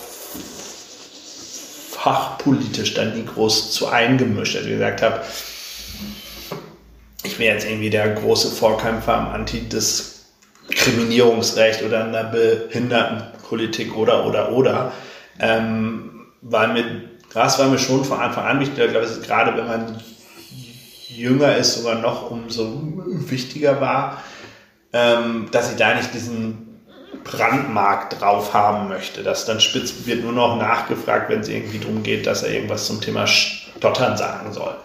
[1.90, 4.56] fachpolitisch dann nie groß zu eingemischt.
[4.56, 5.20] Also wie gesagt habe,
[7.22, 14.52] ich wäre jetzt irgendwie der große Vorkämpfer am Antidiskriminierungsrecht oder in der Behindertenpolitik oder oder
[14.52, 14.92] oder.
[15.38, 16.84] Ähm, weil mir,
[17.32, 18.84] das war mir schon von Anfang an wichtig.
[18.84, 19.98] Ich glaube, es gerade wenn man
[21.08, 24.22] jünger ist, sogar noch umso wichtiger war,
[24.92, 26.73] ähm, dass ich da nicht diesen
[27.24, 29.22] Brandmark drauf haben möchte.
[29.22, 32.86] Das dann spitz wird nur noch nachgefragt, wenn es irgendwie darum geht, dass er irgendwas
[32.86, 34.76] zum Thema Stottern sagen soll.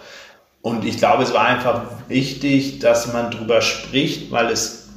[0.61, 4.89] Und ich glaube, es war einfach wichtig, dass man darüber spricht, weil es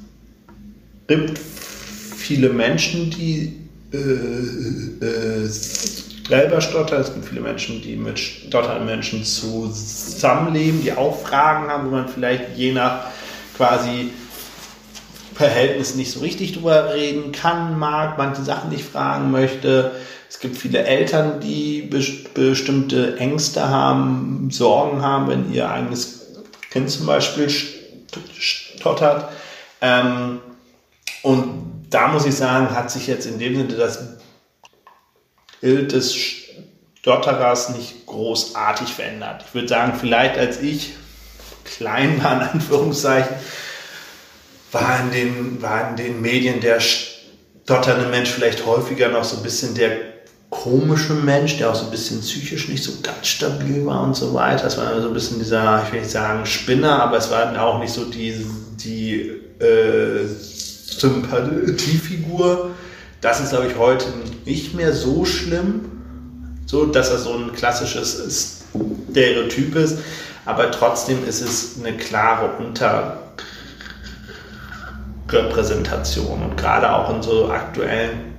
[1.07, 3.61] gibt viele Menschen, die
[3.93, 7.01] äh, äh, selber stottern.
[7.01, 12.09] Es gibt viele Menschen, die mit stotternden Menschen zusammenleben, die auch Fragen haben, wo man
[12.09, 13.07] vielleicht je nach
[13.57, 14.11] quasi
[15.35, 19.93] Verhältnis nicht so richtig drüber reden kann, mag, manche Sachen nicht fragen möchte.
[20.29, 26.23] Es gibt viele Eltern, die bestimmte Ängste haben, Sorgen haben, wenn ihr eigenes
[26.71, 27.51] Kind zum Beispiel
[28.39, 29.31] stottert.
[29.81, 30.41] Ähm,
[31.23, 34.17] und da muss ich sagen, hat sich jetzt in dem Sinne das
[35.61, 36.17] Bild des
[36.99, 39.45] Stotterers nicht großartig verändert.
[39.47, 40.95] Ich würde sagen, vielleicht als ich
[41.65, 43.37] klein war, in Anführungszeichen,
[44.73, 49.43] war in den, war in den Medien der stotternde Mensch vielleicht häufiger noch so ein
[49.43, 49.93] bisschen der
[50.51, 54.35] komische Mensch, der auch so ein bisschen psychisch nicht so ganz stabil war und so
[54.35, 54.67] weiter.
[54.67, 57.79] Es war so ein bisschen dieser, ich will nicht sagen Spinner, aber es war auch
[57.79, 58.45] nicht so die,
[58.85, 62.73] die äh, Sympathiefigur.
[63.21, 64.07] Das ist, glaube ich, heute
[64.45, 65.85] nicht mehr so schlimm,
[66.67, 68.65] so dass er so ein klassisches
[69.11, 69.99] Stereotyp ist.
[70.45, 72.51] Aber trotzdem ist es eine klare
[75.25, 76.43] Unterrepräsentation.
[76.43, 78.35] Und gerade auch in so aktuellen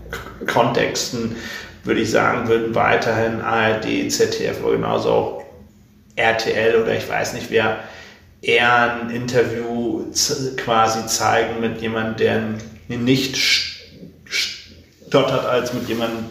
[0.47, 1.35] Kontexten
[1.83, 5.43] würde ich sagen, würden weiterhin ARD, ZDF oder genauso auch
[6.15, 7.79] RTL oder ich weiß nicht wer
[8.41, 10.05] eher ein Interview
[10.57, 12.57] quasi zeigen mit jemandem,
[12.87, 13.37] der nicht
[14.25, 16.25] stottert, als mit jemandem,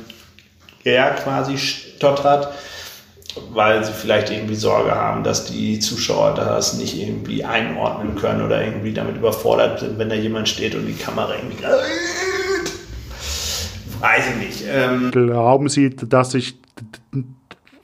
[0.85, 2.53] der quasi stottert,
[3.53, 8.65] weil sie vielleicht irgendwie Sorge haben, dass die Zuschauer das nicht irgendwie einordnen können oder
[8.65, 11.65] irgendwie damit überfordert sind, wenn da jemand steht und die Kamera irgendwie
[14.03, 14.65] weiß ich nicht.
[14.69, 16.59] Ähm Glauben Sie, dass ich,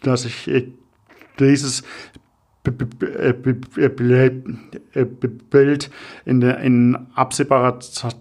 [0.02, 0.68] dass ich
[1.38, 1.84] dieses
[5.50, 5.90] Bild
[6.24, 8.16] in, in absehbarer Zeit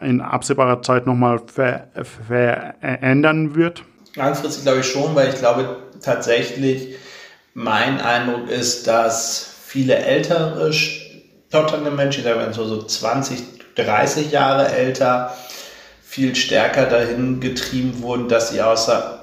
[0.00, 3.84] in absehbarer Zeit nochmal ver verändern wird?
[4.14, 6.96] Langfristig glaube ich schon, weil ich glaube tatsächlich,
[7.54, 13.40] mein Eindruck ist, dass viele ältere stotternde Menschen, ich sage so, so 20,
[13.76, 15.36] 30 Jahre älter,
[16.02, 19.18] viel stärker dahin getrieben wurden, dass sie außer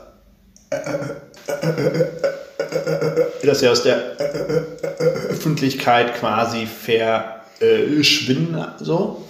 [3.44, 4.18] dass sie aus der
[5.30, 9.26] Öffentlichkeit quasi verschwinden, so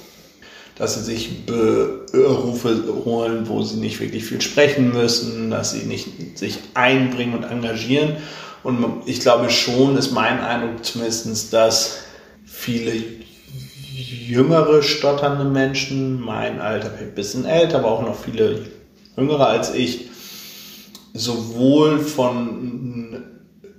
[0.79, 6.39] dass sie sich Berufe holen, wo sie nicht wirklich viel sprechen müssen, dass sie nicht
[6.39, 8.15] sich einbringen und engagieren.
[8.63, 11.97] Und ich glaube schon, ist mein Eindruck zumindest, dass
[12.45, 12.93] viele
[13.93, 18.61] jüngere stotternde Menschen, mein Alter ein bisschen älter, aber auch noch viele
[19.17, 20.09] jüngere als ich,
[21.13, 23.23] sowohl von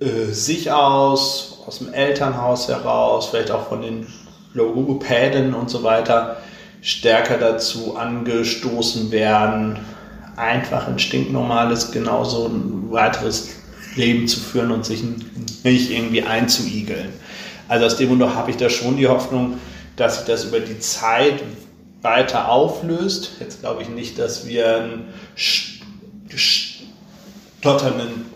[0.01, 4.07] äh, sich aus, aus dem Elternhaus heraus, vielleicht auch von den
[4.53, 6.37] Logopäden und so weiter,
[6.83, 9.79] stärker dazu angestoßen werden,
[10.37, 13.51] einfach ein stinknormales, genauso ein weiteres
[13.97, 15.03] Leben zu führen und sich
[15.65, 17.11] nicht irgendwie einzuigeln.
[17.69, 19.59] Also aus dem Grund habe ich da schon die Hoffnung,
[19.97, 21.43] dass sich das über die Zeit
[22.03, 23.33] weiter auflöst.
[23.41, 25.15] Jetzt glaube ich nicht, dass wir einen
[27.61, 28.27] stotternden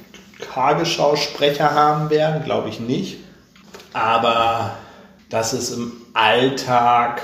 [0.53, 3.17] Tagesschausprecher haben werden, glaube ich nicht.
[3.93, 4.77] Aber
[5.31, 7.23] dass es im Alltag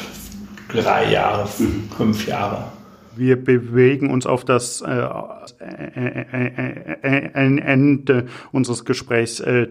[0.69, 2.65] drei Jahre, fünf Jahre.
[3.17, 5.09] Wir bewegen uns auf das äh,
[7.33, 9.69] Ende unseres Gesprächs äh,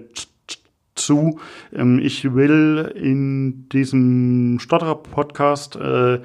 [0.95, 1.39] zu.
[1.71, 6.21] Ähm, ich will in diesem Stotterer-Podcast äh,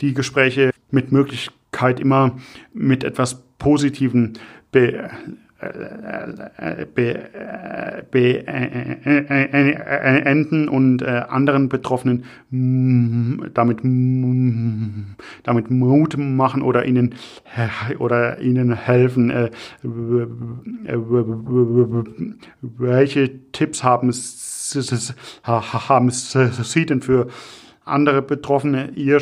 [0.00, 2.36] die Gespräche mit Möglichkeit immer
[2.72, 4.38] mit etwas Positiven
[4.72, 5.10] be
[8.10, 12.24] beenden und äh, anderen Betroffenen
[13.54, 13.80] damit,
[15.42, 17.16] damit Mut machen oder ihnen,
[17.98, 19.30] oder ihnen helfen.
[19.30, 19.50] Äh,
[22.60, 24.12] welche Tipps haben,
[25.42, 27.26] haben Sie denn für
[27.84, 29.20] andere Betroffene, ihr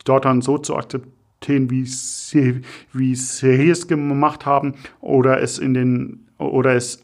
[0.00, 1.15] Stottern so zu akzeptieren?
[1.46, 7.02] Themen, wie sie, wie sie es gemacht haben, oder es in den, oder es,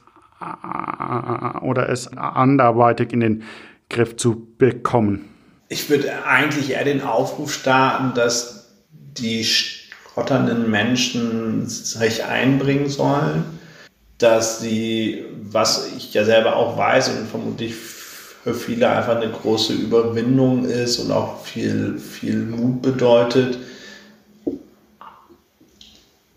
[1.60, 3.42] oder es anderweitig in den
[3.88, 5.28] Griff zu bekommen.
[5.68, 13.44] ich würde eigentlich eher den Aufruf starten, dass die stotternden Menschen sich einbringen sollen,
[14.18, 19.72] dass sie, was ich ja selber auch weiß und vermutlich für viele einfach eine große
[19.72, 23.58] Überwindung ist und auch viel, viel Mut bedeutet,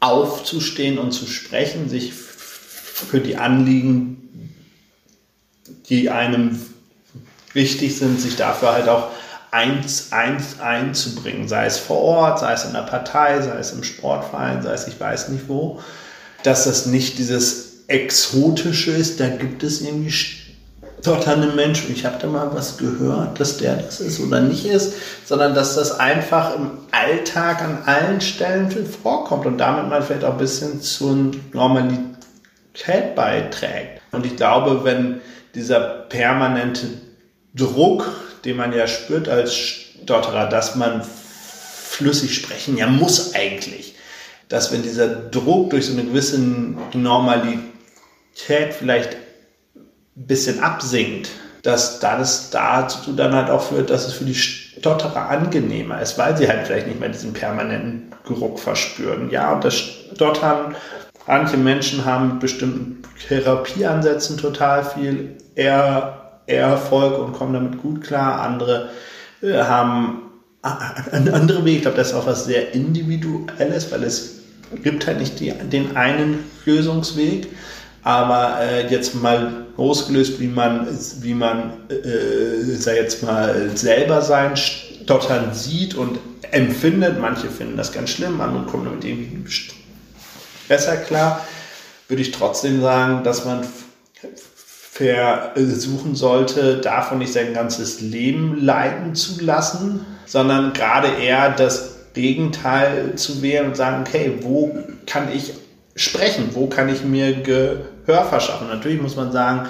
[0.05, 4.53] aufzustehen und zu sprechen, sich für die Anliegen,
[5.89, 6.59] die einem
[7.53, 9.09] wichtig sind, sich dafür halt auch
[9.51, 13.83] eins, eins einzubringen, sei es vor Ort, sei es in der Partei, sei es im
[13.83, 15.81] Sportverein, sei es ich weiß nicht wo,
[16.43, 20.11] dass das nicht dieses Exotische ist, da gibt es irgendwie
[21.05, 24.93] stotternde Menschen, ich habe da mal was gehört, dass der das ist oder nicht ist,
[25.23, 28.71] sondern dass das einfach im Alltag an allen Stellen
[29.03, 31.15] vorkommt und damit man vielleicht auch ein bisschen zur
[31.53, 34.01] Normalität beiträgt.
[34.11, 35.21] Und ich glaube, wenn
[35.53, 36.87] dieser permanente
[37.53, 38.11] Druck,
[38.43, 43.93] den man ja spürt als Stotterer, dass man flüssig sprechen ja muss eigentlich,
[44.49, 46.39] dass wenn dieser Druck durch so eine gewisse
[46.93, 49.17] Normalität vielleicht
[50.15, 51.29] ein bisschen absinkt,
[51.63, 56.37] dass das dazu dann halt auch führt, dass es für die Stotterer angenehmer ist, weil
[56.37, 59.29] sie halt vielleicht nicht mehr diesen permanenten Geruch verspüren.
[59.31, 60.75] Ja, und das Stottern,
[61.27, 68.01] manche Menschen haben mit bestimmten Therapieansätzen total viel eher, eher Erfolg und kommen damit gut
[68.01, 68.41] klar.
[68.41, 68.89] Andere
[69.41, 70.21] äh, haben
[70.61, 71.77] einen anderen Weg.
[71.77, 74.41] Ich glaube, das ist auch was sehr Individuelles, weil es
[74.83, 77.47] gibt halt nicht die, den einen Lösungsweg.
[78.05, 80.87] Aber äh, jetzt mal losgelöst, wie man,
[81.21, 86.19] wie man, äh, sei jetzt mal selber sein Stottern sieht und
[86.51, 87.19] empfindet.
[87.19, 89.43] Manche finden das ganz schlimm, andere kommen damit irgendwie
[90.67, 91.43] besser klar.
[92.07, 93.65] Würde ich trotzdem sagen, dass man
[94.91, 103.15] versuchen sollte, davon nicht sein ganzes Leben leiden zu lassen, sondern gerade eher das Gegenteil
[103.15, 104.77] zu wählen und sagen, okay, wo
[105.07, 105.53] kann ich
[105.95, 106.49] sprechen?
[106.53, 107.33] Wo kann ich mir
[108.05, 108.67] Gehör verschaffen?
[108.67, 109.67] Natürlich muss man sagen,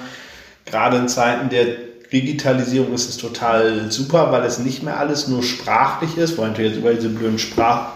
[0.64, 1.66] gerade in Zeiten der
[2.12, 6.72] Digitalisierung ist es total super, weil es nicht mehr alles nur sprachlich ist, weil natürlich
[6.72, 7.88] jetzt über diese blöden Sprach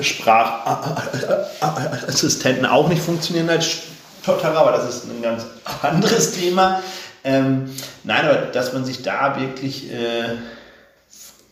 [0.00, 3.78] Sprachassistenten auch nicht funktionieren als
[4.22, 5.44] Stotterer, aber das ist ein ganz
[5.82, 6.82] anderes Thema.
[7.24, 7.70] Ähm,
[8.04, 10.36] nein, aber dass man sich da wirklich äh,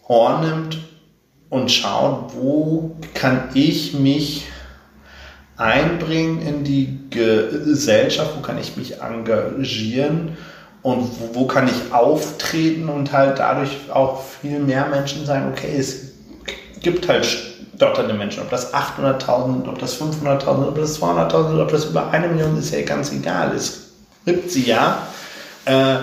[0.07, 0.79] vornimmt
[1.49, 4.47] und schaut, wo kann ich mich
[5.61, 10.37] einbringen in die Gesellschaft, wo kann ich mich engagieren?
[10.83, 15.77] Und wo, wo, kann ich auftreten und halt dadurch auch viel mehr Menschen sagen, okay,
[15.79, 16.13] es
[16.81, 17.27] gibt halt
[17.77, 22.29] stotternde Menschen, ob das 800.000, ob das 500.000, ob das 200.000, ob das über eine
[22.29, 23.55] Million ist, ja ganz egal.
[23.55, 23.91] Es
[24.25, 25.07] gibt sie ja.
[25.67, 25.97] Äh,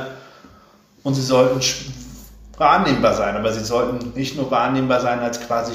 [1.01, 1.59] und sie sollten
[2.57, 5.73] wahrnehmbar sein, aber sie sollten nicht nur wahrnehmbar sein als quasi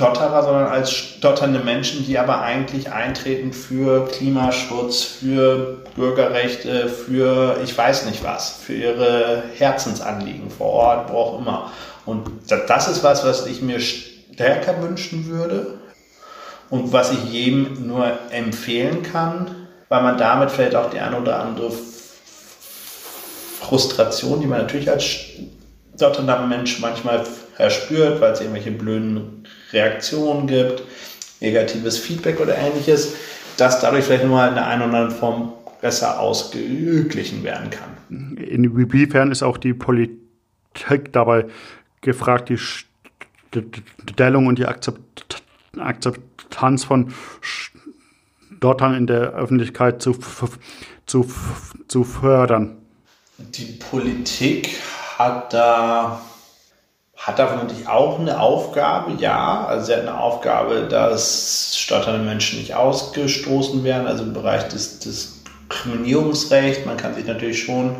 [0.00, 7.76] Stotterer, sondern als stotternde Menschen, die aber eigentlich eintreten für Klimaschutz, für Bürgerrechte, für ich
[7.76, 11.70] weiß nicht was, für ihre Herzensanliegen vor Ort, wo auch immer.
[12.06, 15.74] Und das ist was, was ich mir stärker wünschen würde
[16.70, 19.54] und was ich jedem nur empfehlen kann,
[19.90, 21.70] weil man damit vielleicht auch die eine oder andere
[23.60, 25.04] Frustration, die man natürlich als
[25.94, 27.22] stotternder Mensch manchmal
[27.54, 29.39] verspürt, weil es irgendwelche blöden
[29.72, 30.82] Reaktionen gibt,
[31.40, 33.14] negatives Feedback oder ähnliches,
[33.56, 38.36] dass dadurch vielleicht nochmal in der einen oder anderen Form besser ausgeglichen werden kann.
[38.36, 41.46] Inwiefern ist auch die Politik dabei
[42.00, 42.58] gefragt, die
[44.10, 50.16] Stellung und die Akzeptanz von Stottern in der Öffentlichkeit zu,
[51.06, 51.30] zu,
[51.88, 52.76] zu fördern?
[53.38, 54.76] Die Politik
[55.18, 56.20] hat da
[57.20, 59.66] hat da vermutlich auch eine Aufgabe, ja.
[59.66, 64.98] Also sie hat eine Aufgabe, dass stotternde Menschen nicht ausgestoßen werden, also im Bereich des,
[65.70, 66.86] Diskriminierungsrechts.
[66.86, 67.96] Man kann sich natürlich schon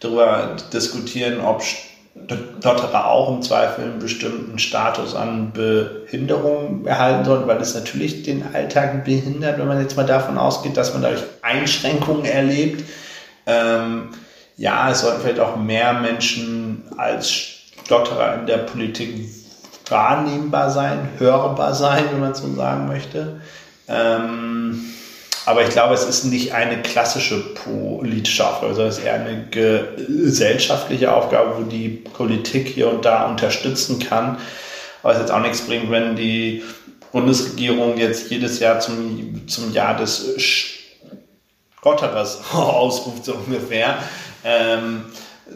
[0.00, 7.60] darüber diskutieren, ob Stotterer auch im Zweifel einen bestimmten Status an Behinderung erhalten sollten, weil
[7.60, 12.24] es natürlich den Alltag behindert, wenn man jetzt mal davon ausgeht, dass man dadurch Einschränkungen
[12.24, 12.84] erlebt.
[13.46, 14.10] Ähm,
[14.56, 17.59] ja, es sollten vielleicht auch mehr Menschen als
[17.90, 19.28] Stotterer in der Politik
[19.88, 23.40] wahrnehmbar sein, hörbar sein, wenn man so sagen möchte.
[23.88, 24.84] Ähm,
[25.44, 29.48] aber ich glaube, es ist nicht eine klassische politische Aufgabe, sondern es ist eher eine
[29.50, 34.38] gesellschaftliche Aufgabe, wo die Politik hier und da unterstützen kann.
[35.02, 36.62] Aber es jetzt auch nichts bringt, wenn die
[37.10, 40.36] Bundesregierung jetzt jedes Jahr zum, zum Jahr des
[41.80, 43.98] Stotterers ausruft, so ungefähr.
[44.44, 45.06] Ähm,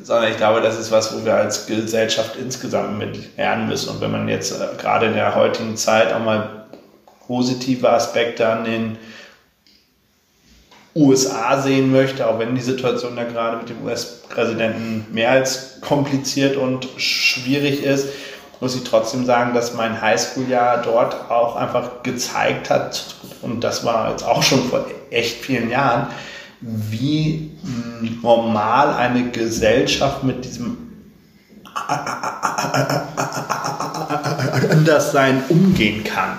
[0.03, 3.91] sondern ich glaube, das ist was, wo wir als Gesellschaft insgesamt mit lernen müssen.
[3.91, 6.67] Und wenn man jetzt äh, gerade in der heutigen Zeit auch mal
[7.27, 8.99] positive Aspekte an den
[10.95, 16.57] USA sehen möchte, auch wenn die Situation da gerade mit dem US-Präsidenten mehr als kompliziert
[16.57, 18.09] und schwierig ist,
[18.61, 24.11] muss ich trotzdem sagen, dass mein Highschool-Jahr dort auch einfach gezeigt hat, und das war
[24.11, 26.07] jetzt auch schon vor echt vielen Jahren,
[26.67, 27.51] wie
[28.23, 30.79] normal eine Gesellschaft mit diesem
[34.71, 36.39] Anderssein umgehen kann.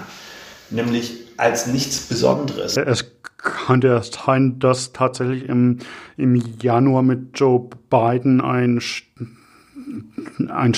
[0.71, 2.77] Nämlich als nichts Besonderes.
[2.77, 3.05] Es
[3.37, 5.79] könnte erst sein, dass tatsächlich im,
[6.17, 8.81] im Januar mit Joe Biden ein,
[10.49, 10.75] ein,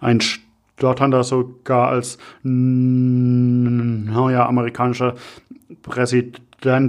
[0.00, 5.14] ein Stotternder sogar als neuer amerikanischer
[5.82, 6.40] Präsident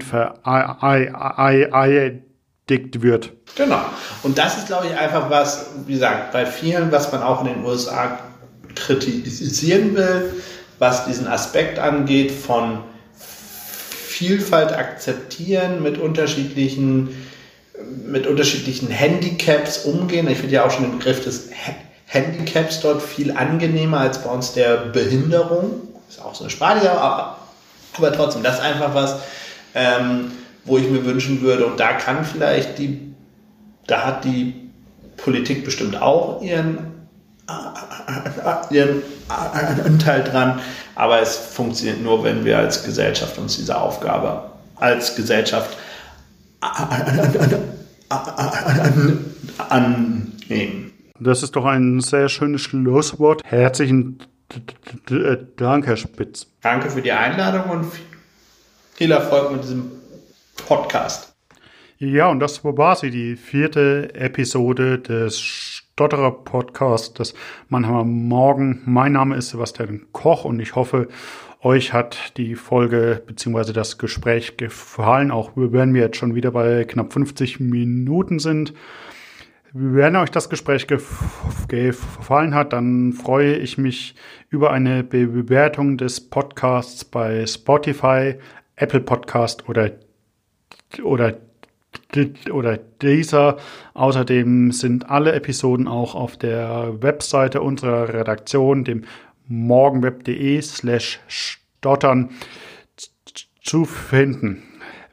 [0.03, 1.01] vereidigt
[3.01, 3.33] wird.
[3.55, 3.81] Genau.
[4.23, 7.53] Und das ist, glaube ich, einfach was, wie gesagt, bei vielen, was man auch in
[7.53, 8.19] den USA
[8.75, 10.33] kritisieren will,
[10.79, 12.79] was diesen Aspekt angeht von
[14.21, 17.09] Vielfalt akzeptieren, mit unterschiedlichen,
[18.05, 20.29] mit unterschiedlichen Handicaps umgehen.
[20.29, 21.49] Ich finde ja auch schon den Begriff des
[22.05, 25.87] Handicaps dort viel angenehmer als bei uns der Behinderung.
[26.09, 27.37] Ist auch so eine Sprache, aber,
[27.97, 29.15] aber trotzdem, das ist einfach was,
[29.75, 30.31] ähm,
[30.65, 31.65] wo ich mir wünschen würde.
[31.65, 33.13] Und da kann vielleicht die,
[33.87, 34.69] da hat die
[35.17, 36.77] Politik bestimmt auch ihren,
[38.69, 40.59] ihren Anteil dran,
[40.95, 44.51] aber es funktioniert nur, wenn wir als Gesellschaft uns diese Aufgabe
[44.81, 45.77] als Gesellschaft
[49.69, 50.91] annehmen.
[51.19, 53.43] Das ist doch ein sehr schönes Schlusswort.
[53.45, 54.19] Herzlichen
[55.55, 56.47] Dank, Herr Spitz.
[56.61, 57.85] Danke für die Einladung und
[59.01, 59.91] viel Erfolg mit diesem
[60.67, 61.33] Podcast.
[61.97, 67.33] Ja, und das war sie, die vierte Episode des Stotterer Podcasts des
[67.67, 68.83] Mannheimer Morgen.
[68.85, 71.07] Mein Name ist Sebastian Koch und ich hoffe,
[71.63, 73.73] euch hat die Folge bzw.
[73.73, 78.71] das Gespräch gefallen, auch wenn wir jetzt schon wieder bei knapp 50 Minuten sind.
[79.73, 84.15] Wenn euch das Gespräch gefallen hat, dann freue ich mich
[84.49, 88.35] über eine Bewertung des Podcasts bei Spotify,
[88.81, 89.91] Apple Podcast oder,
[91.03, 91.37] oder,
[92.51, 93.57] oder dieser.
[93.93, 99.03] Außerdem sind alle Episoden auch auf der Webseite unserer Redaktion, dem
[99.47, 102.31] morgenweb.de slash stottern
[103.61, 104.63] zu finden.